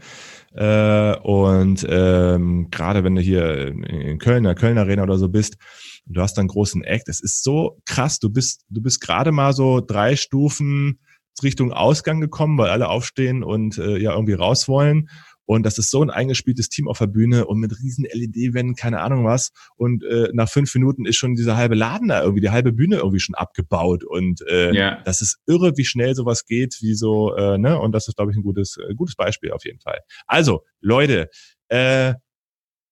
äh, 0.54 1.16
und 1.16 1.86
ähm, 1.88 2.68
gerade 2.70 3.02
wenn 3.02 3.14
du 3.14 3.22
hier 3.22 3.68
in 3.68 4.18
Köln, 4.18 4.38
in 4.38 4.44
der 4.44 4.54
Köln 4.54 4.78
Arena 4.78 5.02
oder 5.02 5.16
so 5.16 5.28
bist, 5.28 5.56
du 6.04 6.20
hast 6.20 6.38
einen 6.38 6.48
großen 6.48 6.84
Act, 6.84 7.08
es 7.08 7.20
ist 7.20 7.42
so 7.42 7.80
krass, 7.86 8.18
du 8.18 8.30
bist, 8.30 8.64
du 8.68 8.82
bist 8.82 9.00
gerade 9.00 9.32
mal 9.32 9.52
so 9.54 9.80
drei 9.80 10.16
Stufen 10.16 11.00
Richtung 11.42 11.72
Ausgang 11.72 12.20
gekommen, 12.20 12.56
weil 12.58 12.70
alle 12.70 12.88
aufstehen 12.88 13.42
und 13.42 13.78
äh, 13.78 13.98
ja 13.98 14.12
irgendwie 14.12 14.34
raus 14.34 14.68
wollen 14.68 15.08
und 15.46 15.64
das 15.64 15.78
ist 15.78 15.90
so 15.90 16.02
ein 16.02 16.10
eingespieltes 16.10 16.68
Team 16.68 16.88
auf 16.88 16.98
der 16.98 17.06
Bühne 17.06 17.46
und 17.46 17.58
mit 17.58 17.78
riesen 17.78 18.04
LED-Wänden, 18.04 18.74
keine 18.74 19.00
Ahnung 19.00 19.24
was. 19.24 19.52
Und 19.76 20.04
äh, 20.04 20.28
nach 20.32 20.48
fünf 20.48 20.74
Minuten 20.74 21.06
ist 21.06 21.16
schon 21.16 21.36
dieser 21.36 21.56
halbe 21.56 21.76
Laden 21.76 22.08
da 22.08 22.20
irgendwie, 22.22 22.40
die 22.40 22.50
halbe 22.50 22.72
Bühne 22.72 22.96
irgendwie 22.96 23.20
schon 23.20 23.36
abgebaut. 23.36 24.04
Und 24.04 24.42
äh, 24.48 24.74
ja. 24.74 25.00
das 25.04 25.22
ist 25.22 25.38
irre, 25.46 25.76
wie 25.76 25.84
schnell 25.84 26.14
sowas 26.16 26.44
geht, 26.44 26.78
wie 26.80 26.94
so, 26.94 27.34
äh, 27.36 27.58
ne? 27.58 27.78
Und 27.78 27.92
das 27.92 28.08
ist, 28.08 28.16
glaube 28.16 28.32
ich, 28.32 28.36
ein 28.36 28.42
gutes, 28.42 28.76
äh, 28.76 28.94
gutes 28.94 29.14
Beispiel 29.14 29.52
auf 29.52 29.64
jeden 29.64 29.80
Fall. 29.80 30.00
Also, 30.26 30.64
Leute, 30.80 31.30
äh, 31.68 32.14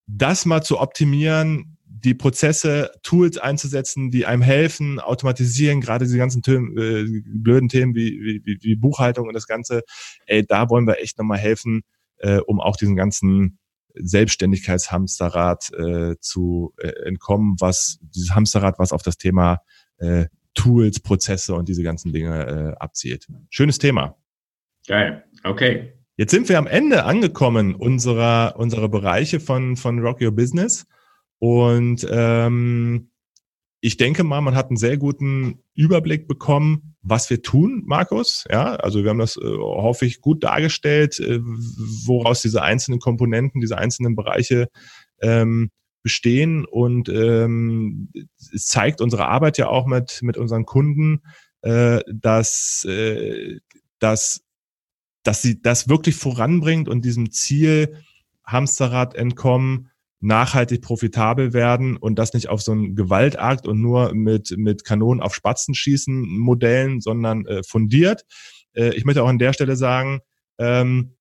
das 0.06 0.46
mal 0.46 0.62
zu 0.62 0.80
optimieren, 0.80 1.76
die 1.86 2.14
Prozesse, 2.14 2.92
Tools 3.02 3.38
einzusetzen, 3.38 4.10
die 4.10 4.26
einem 4.26 4.42
helfen, 4.42 5.00
automatisieren, 5.00 5.80
gerade 5.80 6.04
diese 6.04 6.18
ganzen 6.18 6.42
Themen, 6.42 6.76
äh, 6.76 7.22
blöden 7.24 7.68
Themen 7.68 7.94
wie, 7.94 8.42
wie, 8.44 8.58
wie 8.60 8.76
Buchhaltung 8.76 9.26
und 9.26 9.34
das 9.34 9.46
Ganze, 9.46 9.82
ey, 10.26 10.44
da 10.46 10.68
wollen 10.68 10.86
wir 10.86 11.00
echt 11.00 11.18
nochmal 11.18 11.38
helfen, 11.38 11.82
äh, 12.24 12.38
um 12.38 12.60
auch 12.60 12.76
diesen 12.76 12.96
ganzen 12.96 13.58
Selbstständigkeitshamsterrad 13.94 15.70
äh, 15.72 16.16
zu 16.20 16.74
äh, 16.78 16.88
entkommen, 17.06 17.56
was 17.60 17.98
dieses 18.00 18.34
Hamsterrad, 18.34 18.78
was 18.78 18.92
auf 18.92 19.02
das 19.02 19.18
Thema 19.18 19.60
äh, 19.98 20.26
Tools, 20.54 21.00
Prozesse 21.00 21.54
und 21.54 21.68
diese 21.68 21.82
ganzen 21.82 22.12
Dinge 22.12 22.74
äh, 22.76 22.82
abzielt. 22.82 23.26
Schönes 23.50 23.78
Thema. 23.78 24.16
Geil, 24.86 25.24
okay. 25.44 25.92
Jetzt 26.16 26.30
sind 26.30 26.48
wir 26.48 26.58
am 26.58 26.66
Ende 26.66 27.04
angekommen 27.04 27.74
unserer, 27.74 28.54
unserer 28.56 28.88
Bereiche 28.88 29.40
von, 29.40 29.76
von 29.76 29.98
Rock 29.98 30.20
Your 30.20 30.32
Business. 30.32 30.86
Und 31.38 32.06
ähm, 32.10 33.10
ich 33.80 33.96
denke 33.96 34.24
mal, 34.24 34.40
man 34.40 34.54
hat 34.54 34.68
einen 34.68 34.76
sehr 34.76 34.96
guten 34.96 35.62
Überblick 35.74 36.26
bekommen, 36.28 36.93
was 37.04 37.28
wir 37.28 37.42
tun, 37.42 37.82
Markus. 37.84 38.44
Ja, 38.50 38.76
also 38.76 39.02
wir 39.02 39.10
haben 39.10 39.18
das, 39.18 39.36
äh, 39.36 39.42
hoffe 39.44 40.06
ich, 40.06 40.20
gut 40.20 40.42
dargestellt, 40.42 41.20
äh, 41.20 41.38
woraus 41.42 42.40
diese 42.40 42.62
einzelnen 42.62 42.98
Komponenten, 42.98 43.60
diese 43.60 43.76
einzelnen 43.76 44.16
Bereiche 44.16 44.68
ähm, 45.20 45.70
bestehen. 46.02 46.64
Und 46.64 47.10
ähm, 47.10 48.10
es 48.52 48.66
zeigt 48.66 49.02
unsere 49.02 49.28
Arbeit 49.28 49.58
ja 49.58 49.68
auch 49.68 49.86
mit, 49.86 50.20
mit 50.22 50.38
unseren 50.38 50.64
Kunden, 50.64 51.20
äh, 51.60 52.00
dass, 52.10 52.86
äh, 52.88 53.58
dass, 53.98 54.42
dass 55.22 55.42
sie 55.42 55.60
das 55.60 55.88
wirklich 55.88 56.16
voranbringt 56.16 56.88
und 56.88 57.04
diesem 57.04 57.30
Ziel 57.30 57.98
Hamsterrad 58.46 59.14
entkommen, 59.14 59.90
nachhaltig 60.24 60.80
profitabel 60.80 61.52
werden 61.52 61.96
und 61.96 62.18
das 62.18 62.32
nicht 62.32 62.48
auf 62.48 62.62
so 62.62 62.72
einen 62.72 62.96
Gewaltakt 62.96 63.66
und 63.66 63.80
nur 63.80 64.14
mit, 64.14 64.54
mit 64.56 64.84
Kanonen 64.84 65.22
auf 65.22 65.34
Spatzen 65.34 65.74
schießen 65.74 66.38
Modellen, 66.38 67.00
sondern 67.00 67.46
äh, 67.46 67.62
fundiert. 67.62 68.24
Äh, 68.74 68.94
ich 68.94 69.04
möchte 69.04 69.22
auch 69.22 69.28
an 69.28 69.38
der 69.38 69.52
Stelle 69.52 69.76
sagen, 69.76 70.20
ähm, 70.58 71.16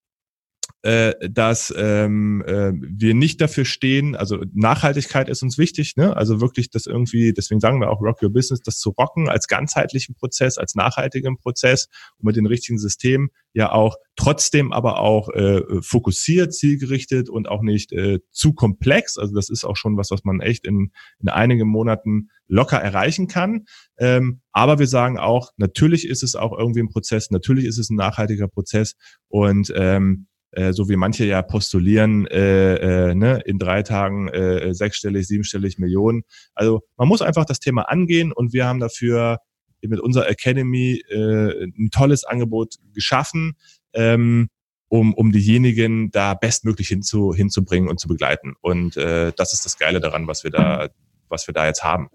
äh, 0.84 1.14
dass 1.30 1.74
ähm, 1.78 2.44
äh, 2.46 2.74
wir 2.74 3.14
nicht 3.14 3.40
dafür 3.40 3.64
stehen, 3.64 4.16
also 4.16 4.44
Nachhaltigkeit 4.54 5.30
ist 5.30 5.42
uns 5.42 5.58
wichtig, 5.58 5.96
ne? 5.96 6.16
also 6.16 6.42
wirklich 6.42 6.70
das 6.70 6.86
irgendwie, 6.86 7.34
deswegen 7.34 7.62
sagen 7.62 7.80
wir 7.80 7.90
auch 7.90 8.02
Rock 8.02 8.22
Your 8.22 8.32
Business, 8.32 8.60
das 8.62 8.80
zu 8.80 8.90
rocken 8.90 9.30
als 9.30 9.48
ganzheitlichen 9.48 10.14
Prozess, 10.14 10.58
als 10.58 10.76
nachhaltigen 10.76 11.38
Prozess 11.38 11.88
und 12.18 12.26
mit 12.26 12.36
den 12.36 12.46
richtigen 12.46 12.78
Systemen 12.78 13.30
ja 13.54 13.72
auch 13.72 13.96
trotzdem 14.16 14.74
aber 14.74 15.00
auch 15.00 15.30
äh, 15.30 15.62
fokussiert, 15.82 16.54
zielgerichtet 16.54 17.30
und 17.30 17.48
auch 17.48 17.62
nicht 17.62 17.94
äh, 17.94 18.20
zu 18.32 18.54
komplex. 18.54 19.18
Also 19.18 19.34
das 19.34 19.50
ist 19.50 19.64
auch 19.64 19.78
schon 19.78 19.96
was, 19.96 20.12
was 20.12 20.24
man 20.24 20.42
echt 20.42 20.66
in, 20.66 20.92
in 21.20 21.30
einigen 21.30 21.68
Monaten 21.68 22.30
locker 22.48 22.78
erreichen 22.78 23.28
kann. 23.28 23.66
Ähm, 23.98 24.42
aber 24.52 24.80
wir 24.80 24.88
sagen 24.88 25.18
auch, 25.18 25.52
natürlich 25.56 26.08
ist 26.08 26.24
es 26.24 26.36
auch 26.36 26.58
irgendwie 26.58 26.82
ein 26.82 26.90
Prozess, 26.90 27.32
natürlich 27.32 27.66
ist 27.66 27.78
es 27.78 27.90
ein 27.90 27.96
nachhaltiger 27.96 28.48
Prozess 28.48 28.96
und 29.30 29.72
ähm, 29.76 30.28
äh, 30.54 30.74
so 30.74 30.90
wie 30.90 30.96
manche 30.96 31.26
ja 31.26 31.42
postulieren, 31.42 32.28
äh, 32.28 33.10
äh, 33.10 33.16
ne, 33.16 33.42
in 33.46 33.60
drei 33.60 33.84
Tagen 33.84 34.28
äh, 34.30 34.74
sechsstellig, 34.74 35.28
siebenstellig 35.28 35.80
Millionen. 35.80 36.24
Also 36.54 36.82
man 36.98 37.08
muss 37.08 37.22
einfach 37.22 37.46
das 37.46 37.60
Thema 37.60 37.84
angehen 37.84 38.32
und 38.32 38.54
wir 38.54 38.66
haben 38.66 38.80
dafür 38.80 39.40
mit 39.82 40.00
unserer 40.00 40.30
Academy 40.30 41.04
äh, 41.10 41.66
ein 41.66 41.90
tolles 41.92 42.24
Angebot 42.24 42.76
geschaffen, 42.94 43.54
ähm, 43.94 44.50
um, 44.88 45.14
um 45.14 45.32
diejenigen 45.32 46.12
da 46.12 46.36
bestmöglich 46.36 46.88
hinzu, 46.88 47.34
hinzubringen 47.34 47.90
und 47.90 48.00
zu 48.00 48.08
begleiten. 48.08 48.54
Und 48.62 48.96
äh, 48.96 49.34
das 49.36 49.54
ist 49.54 49.66
das 49.66 49.78
Geile 49.78 50.00
daran, 50.00 50.28
was 50.28 50.44
wir 50.44 50.52
da, 50.52 50.90
was 51.30 51.48
wir 51.48 51.54
da 51.54 51.66
jetzt 51.66 51.84
haben. 51.84 52.10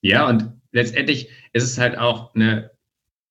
Ja, 0.00 0.26
und 0.28 0.52
letztendlich 0.72 1.30
ist 1.52 1.64
es 1.64 1.78
halt 1.78 1.98
auch 1.98 2.34
eine 2.34 2.70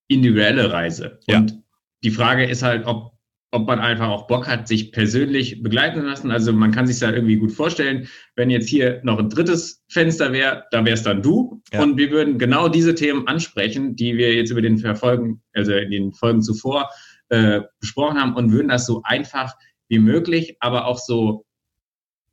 individuelle 0.08 0.72
Reise. 0.72 1.18
Und 1.26 1.50
ja. 1.50 1.56
die 2.04 2.10
Frage 2.10 2.44
ist 2.44 2.62
halt, 2.62 2.86
ob 2.86 3.15
ob 3.56 3.66
man 3.66 3.80
einfach 3.80 4.08
auch 4.08 4.26
Bock 4.26 4.46
hat, 4.46 4.68
sich 4.68 4.92
persönlich 4.92 5.62
begleiten 5.62 6.02
lassen. 6.02 6.30
Also 6.30 6.52
man 6.52 6.72
kann 6.72 6.86
sich 6.86 6.98
da 6.98 7.10
irgendwie 7.10 7.36
gut 7.36 7.52
vorstellen, 7.52 8.06
wenn 8.34 8.50
jetzt 8.50 8.68
hier 8.68 9.00
noch 9.02 9.18
ein 9.18 9.30
drittes 9.30 9.82
Fenster 9.88 10.32
wäre, 10.32 10.64
da 10.70 10.84
wäre 10.84 10.94
es 10.94 11.02
dann 11.02 11.22
du. 11.22 11.62
Ja. 11.72 11.82
Und 11.82 11.96
wir 11.96 12.10
würden 12.10 12.38
genau 12.38 12.68
diese 12.68 12.94
Themen 12.94 13.26
ansprechen, 13.26 13.96
die 13.96 14.18
wir 14.18 14.34
jetzt 14.34 14.50
über 14.50 14.60
den 14.60 14.76
Verfolgen, 14.76 15.42
also 15.54 15.72
in 15.72 15.90
den 15.90 16.12
Folgen 16.12 16.42
zuvor 16.42 16.90
äh, 17.30 17.62
besprochen 17.80 18.20
haben 18.20 18.36
und 18.36 18.52
würden 18.52 18.68
das 18.68 18.84
so 18.84 19.00
einfach 19.04 19.54
wie 19.88 20.00
möglich, 20.00 20.56
aber 20.60 20.84
auch 20.84 20.98
so 20.98 21.46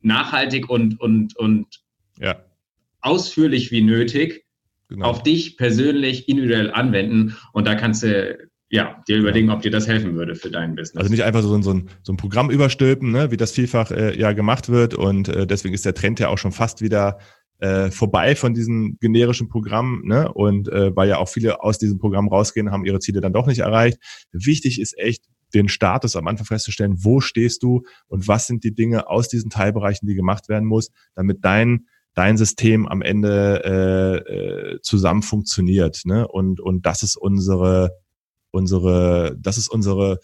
nachhaltig 0.02 0.68
und, 0.68 1.00
und, 1.00 1.36
und 1.38 1.66
ja. 2.20 2.36
ausführlich 3.00 3.70
wie 3.70 3.80
nötig 3.80 4.44
genau. 4.88 5.06
auf 5.06 5.22
dich 5.22 5.56
persönlich 5.56 6.28
individuell 6.28 6.70
anwenden. 6.70 7.34
Und 7.54 7.66
da 7.66 7.76
kannst 7.76 8.02
du 8.02 8.36
ja, 8.70 9.02
dir 9.06 9.18
überlegen, 9.18 9.50
ob 9.50 9.62
dir 9.62 9.70
das 9.70 9.86
helfen 9.86 10.14
würde 10.14 10.34
für 10.34 10.50
dein 10.50 10.74
Business. 10.74 10.96
Also 10.96 11.10
nicht 11.10 11.22
einfach 11.22 11.42
so, 11.42 11.60
so, 11.62 11.72
ein, 11.72 11.88
so 12.02 12.12
ein 12.12 12.16
Programm 12.16 12.50
überstülpen, 12.50 13.10
ne, 13.10 13.30
wie 13.30 13.36
das 13.36 13.52
vielfach 13.52 13.90
äh, 13.90 14.18
ja 14.18 14.32
gemacht 14.32 14.68
wird. 14.68 14.94
Und 14.94 15.28
äh, 15.28 15.46
deswegen 15.46 15.74
ist 15.74 15.84
der 15.84 15.94
Trend 15.94 16.20
ja 16.20 16.28
auch 16.28 16.38
schon 16.38 16.52
fast 16.52 16.80
wieder 16.80 17.18
äh, 17.58 17.90
vorbei 17.90 18.34
von 18.34 18.54
diesen 18.54 18.98
generischen 19.00 19.48
Programmen. 19.48 20.06
Ne? 20.06 20.32
Und 20.32 20.68
äh, 20.68 20.94
weil 20.96 21.08
ja 21.08 21.18
auch 21.18 21.28
viele 21.28 21.62
aus 21.62 21.78
diesem 21.78 21.98
Programm 21.98 22.28
rausgehen, 22.28 22.70
haben 22.70 22.84
ihre 22.84 22.98
Ziele 22.98 23.20
dann 23.20 23.32
doch 23.32 23.46
nicht 23.46 23.60
erreicht. 23.60 23.98
Wichtig 24.32 24.80
ist 24.80 24.98
echt, 24.98 25.24
den 25.54 25.68
Status 25.68 26.16
am 26.16 26.26
Anfang 26.26 26.46
festzustellen, 26.46 26.96
wo 26.98 27.20
stehst 27.20 27.62
du 27.62 27.84
und 28.08 28.26
was 28.26 28.48
sind 28.48 28.64
die 28.64 28.74
Dinge 28.74 29.08
aus 29.08 29.28
diesen 29.28 29.50
Teilbereichen, 29.50 30.08
die 30.08 30.16
gemacht 30.16 30.48
werden 30.48 30.66
muss, 30.66 30.90
damit 31.14 31.44
dein 31.44 31.86
dein 32.14 32.36
System 32.36 32.86
am 32.86 33.02
Ende 33.02 33.62
äh, 33.64 34.74
äh, 34.74 34.80
zusammen 34.82 35.22
funktioniert. 35.22 36.02
Ne? 36.04 36.26
Und, 36.28 36.60
und 36.60 36.86
das 36.86 37.02
ist 37.02 37.16
unsere 37.16 37.90
unsere, 38.54 39.36
das 39.38 39.58
ist 39.58 39.68
unsere 39.68 40.20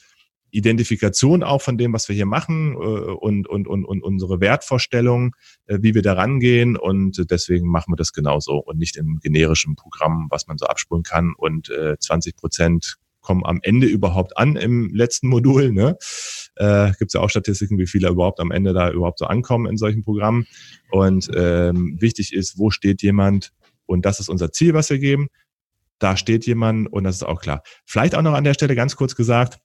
Identifikation 0.52 1.42
auch 1.42 1.62
von 1.62 1.78
dem, 1.78 1.92
was 1.92 2.08
wir 2.08 2.16
hier 2.16 2.26
machen 2.26 2.74
äh, 2.74 2.76
und, 2.76 3.48
und, 3.48 3.68
und, 3.68 3.84
und 3.84 4.02
unsere 4.02 4.40
Wertvorstellung, 4.40 5.36
äh, 5.66 5.78
wie 5.80 5.94
wir 5.94 6.02
da 6.02 6.14
rangehen. 6.14 6.76
Und 6.76 7.30
deswegen 7.30 7.68
machen 7.68 7.92
wir 7.92 7.96
das 7.96 8.12
genauso 8.12 8.56
und 8.56 8.78
nicht 8.78 8.96
im 8.96 9.18
generischen 9.20 9.76
Programm, 9.76 10.26
was 10.30 10.46
man 10.46 10.58
so 10.58 10.66
abspulen 10.66 11.02
kann. 11.02 11.34
Und 11.36 11.70
äh, 11.70 11.96
20 11.98 12.36
Prozent 12.36 12.96
kommen 13.20 13.44
am 13.44 13.60
Ende 13.62 13.86
überhaupt 13.86 14.38
an 14.38 14.56
im 14.56 14.90
letzten 14.94 15.28
Modul. 15.28 15.72
Ne? 15.72 15.96
Äh, 16.56 16.92
Gibt 16.98 17.12
ja 17.12 17.20
auch 17.20 17.30
Statistiken, 17.30 17.78
wie 17.78 17.86
viele 17.86 18.08
überhaupt 18.08 18.40
am 18.40 18.50
Ende 18.50 18.72
da 18.72 18.90
überhaupt 18.90 19.18
so 19.18 19.26
ankommen 19.26 19.66
in 19.66 19.76
solchen 19.76 20.02
Programmen. 20.02 20.46
Und 20.90 21.30
ähm, 21.36 21.96
wichtig 22.00 22.32
ist, 22.32 22.58
wo 22.58 22.70
steht 22.70 23.02
jemand? 23.02 23.52
Und 23.86 24.04
das 24.04 24.20
ist 24.20 24.28
unser 24.28 24.52
Ziel, 24.52 24.72
was 24.74 24.90
wir 24.90 24.98
geben 24.98 25.28
da 26.00 26.16
steht 26.16 26.46
jemand 26.46 26.92
und 26.92 27.04
das 27.04 27.16
ist 27.16 27.22
auch 27.22 27.40
klar. 27.40 27.62
Vielleicht 27.84 28.14
auch 28.16 28.22
noch 28.22 28.34
an 28.34 28.44
der 28.44 28.54
Stelle 28.54 28.74
ganz 28.74 28.96
kurz 28.96 29.14
gesagt, 29.14 29.60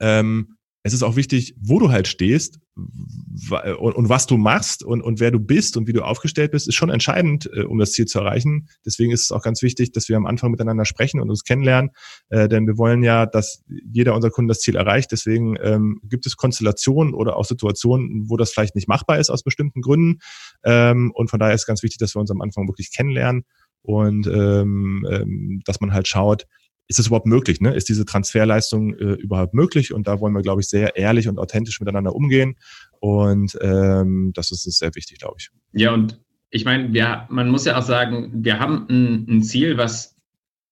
ähm, 0.00 0.58
es 0.84 0.92
ist 0.92 1.02
auch 1.02 1.16
wichtig, 1.16 1.54
wo 1.60 1.80
du 1.80 1.90
halt 1.90 2.06
stehst 2.06 2.60
und, 2.76 3.94
und, 3.94 4.08
was 4.08 4.26
du 4.26 4.36
machst 4.36 4.84
und, 4.84 5.02
und 5.02 5.18
wer 5.18 5.32
du 5.32 5.40
bist 5.40 5.76
und 5.76 5.88
wie 5.88 5.92
du 5.92 6.02
aufgestellt 6.02 6.52
bist, 6.52 6.68
ist 6.68 6.76
schon 6.76 6.90
entscheidend, 6.90 7.50
äh, 7.52 7.64
um 7.64 7.78
das 7.78 7.92
Ziel 7.92 8.06
zu 8.06 8.20
erreichen. 8.20 8.68
Deswegen 8.86 9.10
ist 9.10 9.24
es 9.24 9.32
auch 9.32 9.42
ganz 9.42 9.62
wichtig, 9.62 9.90
dass 9.92 10.08
wir 10.08 10.16
am 10.16 10.26
Anfang 10.26 10.52
miteinander 10.52 10.84
sprechen 10.84 11.20
und 11.20 11.28
uns 11.28 11.42
kennenlernen, 11.42 11.90
äh, 12.28 12.48
denn 12.48 12.66
wir 12.66 12.78
wollen 12.78 13.02
ja, 13.02 13.26
dass 13.26 13.64
jeder 13.68 14.14
unserer 14.14 14.30
Kunden 14.30 14.48
das 14.48 14.60
Ziel 14.60 14.76
erreicht. 14.76 15.10
Deswegen 15.10 15.56
ähm, 15.60 16.00
gibt 16.04 16.26
es 16.26 16.36
Konstellationen 16.36 17.12
oder 17.12 17.36
auch 17.36 17.44
Situationen, 17.44 18.30
wo 18.30 18.36
das 18.36 18.52
vielleicht 18.52 18.76
nicht 18.76 18.88
machbar 18.88 19.18
ist 19.18 19.30
aus 19.30 19.42
bestimmten 19.42 19.82
Gründen. 19.82 20.20
Ähm, 20.64 21.10
und 21.12 21.28
von 21.28 21.40
daher 21.40 21.54
ist 21.54 21.62
es 21.62 21.66
ganz 21.66 21.82
wichtig, 21.82 21.98
dass 21.98 22.14
wir 22.14 22.20
uns 22.20 22.30
am 22.30 22.40
Anfang 22.40 22.68
wirklich 22.68 22.92
kennenlernen 22.94 23.44
und 23.82 24.26
ähm, 24.26 25.06
ähm, 25.10 25.62
dass 25.64 25.80
man 25.80 25.92
halt 25.92 26.08
schaut, 26.08 26.46
ist 26.88 26.98
es 26.98 27.06
überhaupt 27.06 27.26
möglich? 27.26 27.60
Ne? 27.60 27.74
Ist 27.74 27.88
diese 27.88 28.06
Transferleistung 28.06 28.94
äh, 28.94 29.12
überhaupt 29.14 29.54
möglich? 29.54 29.92
Und 29.92 30.08
da 30.08 30.20
wollen 30.20 30.32
wir, 30.32 30.42
glaube 30.42 30.62
ich, 30.62 30.68
sehr 30.68 30.96
ehrlich 30.96 31.28
und 31.28 31.38
authentisch 31.38 31.80
miteinander 31.80 32.14
umgehen. 32.14 32.56
Und 33.00 33.56
ähm, 33.60 34.32
das 34.34 34.50
ist 34.50 34.64
sehr 34.64 34.94
wichtig, 34.94 35.18
glaube 35.18 35.36
ich. 35.38 35.50
Ja, 35.72 35.92
und 35.92 36.18
ich 36.50 36.64
meine, 36.64 37.26
man 37.28 37.50
muss 37.50 37.66
ja 37.66 37.78
auch 37.78 37.82
sagen, 37.82 38.30
wir 38.32 38.58
haben 38.58 38.86
ein, 38.88 39.26
ein 39.28 39.42
Ziel, 39.42 39.76
was 39.76 40.16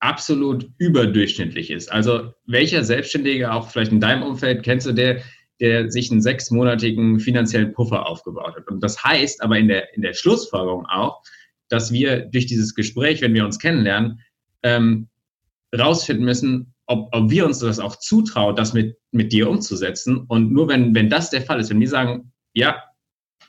absolut 0.01 0.71
überdurchschnittlich 0.79 1.71
ist. 1.71 1.93
Also 1.93 2.33
welcher 2.47 2.83
Selbstständige, 2.83 3.53
auch 3.53 3.71
vielleicht 3.71 3.93
in 3.93 4.01
deinem 4.01 4.23
Umfeld, 4.23 4.63
kennst 4.63 4.87
du 4.87 4.93
der, 4.93 5.21
der 5.61 5.91
sich 5.91 6.11
einen 6.11 6.23
sechsmonatigen 6.23 7.21
finanziellen 7.21 7.73
Puffer 7.73 8.07
aufgebaut 8.07 8.57
hat? 8.57 8.69
Und 8.69 8.83
das 8.83 9.03
heißt 9.03 9.43
aber 9.43 9.59
in 9.59 9.69
der, 9.69 9.95
in 9.95 10.03
der 10.03 10.15
Schlussfolgerung 10.15 10.87
auch, 10.87 11.23
dass 11.69 11.93
wir 11.93 12.27
durch 12.27 12.47
dieses 12.47 12.75
Gespräch, 12.75 13.21
wenn 13.21 13.35
wir 13.35 13.45
uns 13.45 13.59
kennenlernen, 13.59 14.21
ähm, 14.63 15.09
rausfinden 15.77 16.25
müssen, 16.25 16.75
ob, 16.87 17.09
ob 17.13 17.31
wir 17.31 17.45
uns 17.45 17.59
das 17.59 17.79
auch 17.79 17.97
zutrauen, 17.97 18.57
das 18.57 18.73
mit, 18.73 18.97
mit 19.11 19.33
dir 19.33 19.51
umzusetzen. 19.51 20.25
Und 20.29 20.53
nur 20.53 20.69
wenn, 20.69 20.95
wenn 20.95 21.11
das 21.11 21.31
der 21.31 21.43
Fall 21.43 21.61
ist, 21.61 21.71
wenn 21.71 21.81
wir 21.81 21.89
sagen, 21.89 22.33
ja, 22.55 22.83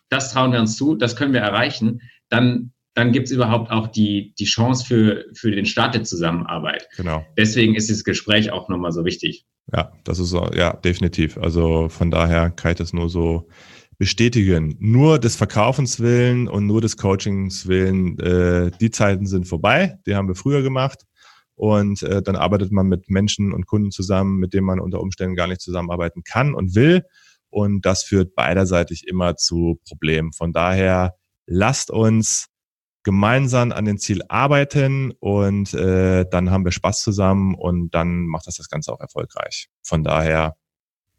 das 0.10 0.34
trauen 0.34 0.52
wir 0.52 0.60
uns 0.60 0.78
zu, 0.78 0.96
das 0.96 1.16
können 1.16 1.34
wir 1.34 1.42
erreichen, 1.42 2.02
dann, 2.30 2.72
dann 2.94 3.12
gibt 3.12 3.28
es 3.28 3.32
überhaupt 3.32 3.72
auch 3.72 3.88
die, 3.88 4.34
die 4.40 4.46
Chance 4.46 4.86
für, 4.86 5.26
für 5.34 5.52
den 5.52 5.66
Start 5.66 5.96
der 5.96 6.04
Zusammenarbeit. 6.04 6.88
Genau. 6.98 7.26
Deswegen 7.38 7.76
ist 7.76 7.90
dieses 7.90 8.04
Gespräch 8.04 8.52
auch 8.52 8.70
nochmal 8.70 8.92
so 8.92 9.06
wichtig. 9.06 9.46
Ja, 9.74 9.92
das 10.04 10.20
ist 10.20 10.30
so, 10.30 10.50
ja, 10.54 10.74
definitiv. 10.74 11.38
Also 11.38 11.90
von 11.90 12.10
daher 12.10 12.50
kann 12.50 12.72
ich 12.72 12.78
das 12.78 12.94
nur 12.94 13.10
so 13.10 13.50
bestätigen. 13.98 14.76
Nur 14.80 15.20
des 15.20 15.36
Verkaufens 15.36 16.00
willen 16.00 16.48
und 16.48 16.68
nur 16.68 16.82
des 16.82 16.98
Coachings 16.98 17.68
willen, 17.68 18.20
äh, 18.20 18.72
die 18.80 18.92
Zeiten 18.92 19.26
sind 19.26 19.48
vorbei. 19.48 20.00
Die 20.06 20.16
haben 20.16 20.28
wir 20.28 20.36
früher 20.36 20.62
gemacht. 20.62 21.04
Und 21.56 22.04
äh, 22.04 22.22
dann 22.22 22.36
arbeitet 22.36 22.72
man 22.72 22.88
mit 22.88 23.10
Menschen 23.10 23.52
und 23.52 23.66
Kunden 23.66 23.90
zusammen, 23.90 24.38
mit 24.38 24.54
denen 24.54 24.68
man 24.68 24.80
unter 24.80 25.02
Umständen 25.02 25.36
gar 25.36 25.48
nicht 25.48 25.62
zusammenarbeiten 25.62 26.24
kann 26.24 26.54
und 26.54 26.76
will. 26.76 27.04
Und 27.50 27.86
das 27.86 28.04
führt 28.04 28.36
beiderseitig 28.36 29.08
immer 29.08 29.36
zu 29.38 29.80
Problemen. 29.88 30.34
Von 30.34 30.54
daher 30.54 31.16
lasst 31.48 31.90
uns 31.90 32.50
gemeinsam 33.08 33.72
an 33.72 33.86
den 33.86 33.98
Ziel 33.98 34.22
arbeiten 34.28 35.14
und 35.20 35.74
äh, 35.74 36.26
dann 36.30 36.52
haben 36.52 36.66
wir 36.66 36.74
Spaß 36.74 37.02
zusammen 37.02 37.56
und 37.56 37.96
dann 37.96 38.26
macht 38.26 38.48
das 38.48 38.58
das 38.58 38.68
Ganze 38.68 38.92
auch 38.92 39.00
erfolgreich. 39.00 39.70
Von 39.82 40.04
daher, 40.04 40.58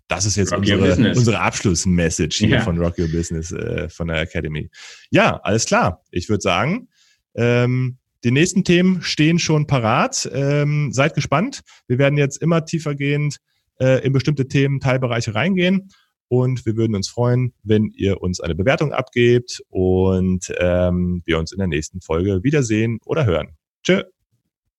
das 0.09 0.25
ist 0.25 0.37
jetzt 0.37 0.53
unsere, 0.53 1.13
unsere 1.15 1.39
Abschlussmessage 1.39 2.39
hier 2.39 2.49
ja. 2.49 2.61
von 2.61 2.79
Rock 2.79 2.99
Your 2.99 3.09
Business 3.09 3.53
äh, 3.53 3.89
von 3.89 4.09
der 4.09 4.23
Academy. 4.23 4.71
Ja, 5.11 5.37
alles 5.43 5.67
klar. 5.67 6.03
Ich 6.11 6.29
würde 6.29 6.41
sagen, 6.41 6.89
ähm, 7.35 7.99
die 8.25 8.31
nächsten 8.31 8.65
Themen 8.65 9.03
stehen 9.03 9.39
schon 9.39 9.67
parat. 9.67 10.29
Ähm, 10.33 10.93
seid 10.93 11.15
gespannt. 11.15 11.61
Wir 11.87 11.99
werden 11.99 12.19
jetzt 12.19 12.43
immer 12.43 12.65
tiefergehend 12.65 13.39
äh, 13.81 14.05
in 14.05 14.13
bestimmte 14.13 14.49
Themen, 14.49 14.81
Teilbereiche 14.81 15.35
reingehen. 15.35 15.91
Und 16.29 16.67
wir 16.67 16.77
würden 16.77 16.95
uns 16.95 17.09
freuen, 17.09 17.55
wenn 17.63 17.91
ihr 17.95 18.21
uns 18.21 18.41
eine 18.41 18.55
Bewertung 18.55 18.93
abgebt 18.93 19.63
und 19.69 20.53
ähm, 20.59 21.23
wir 21.25 21.39
uns 21.39 21.53
in 21.53 21.59
der 21.59 21.69
nächsten 21.69 22.01
Folge 22.01 22.43
wiedersehen 22.43 22.99
oder 23.05 23.25
hören. 23.25 23.57
Tschö. 23.83 24.03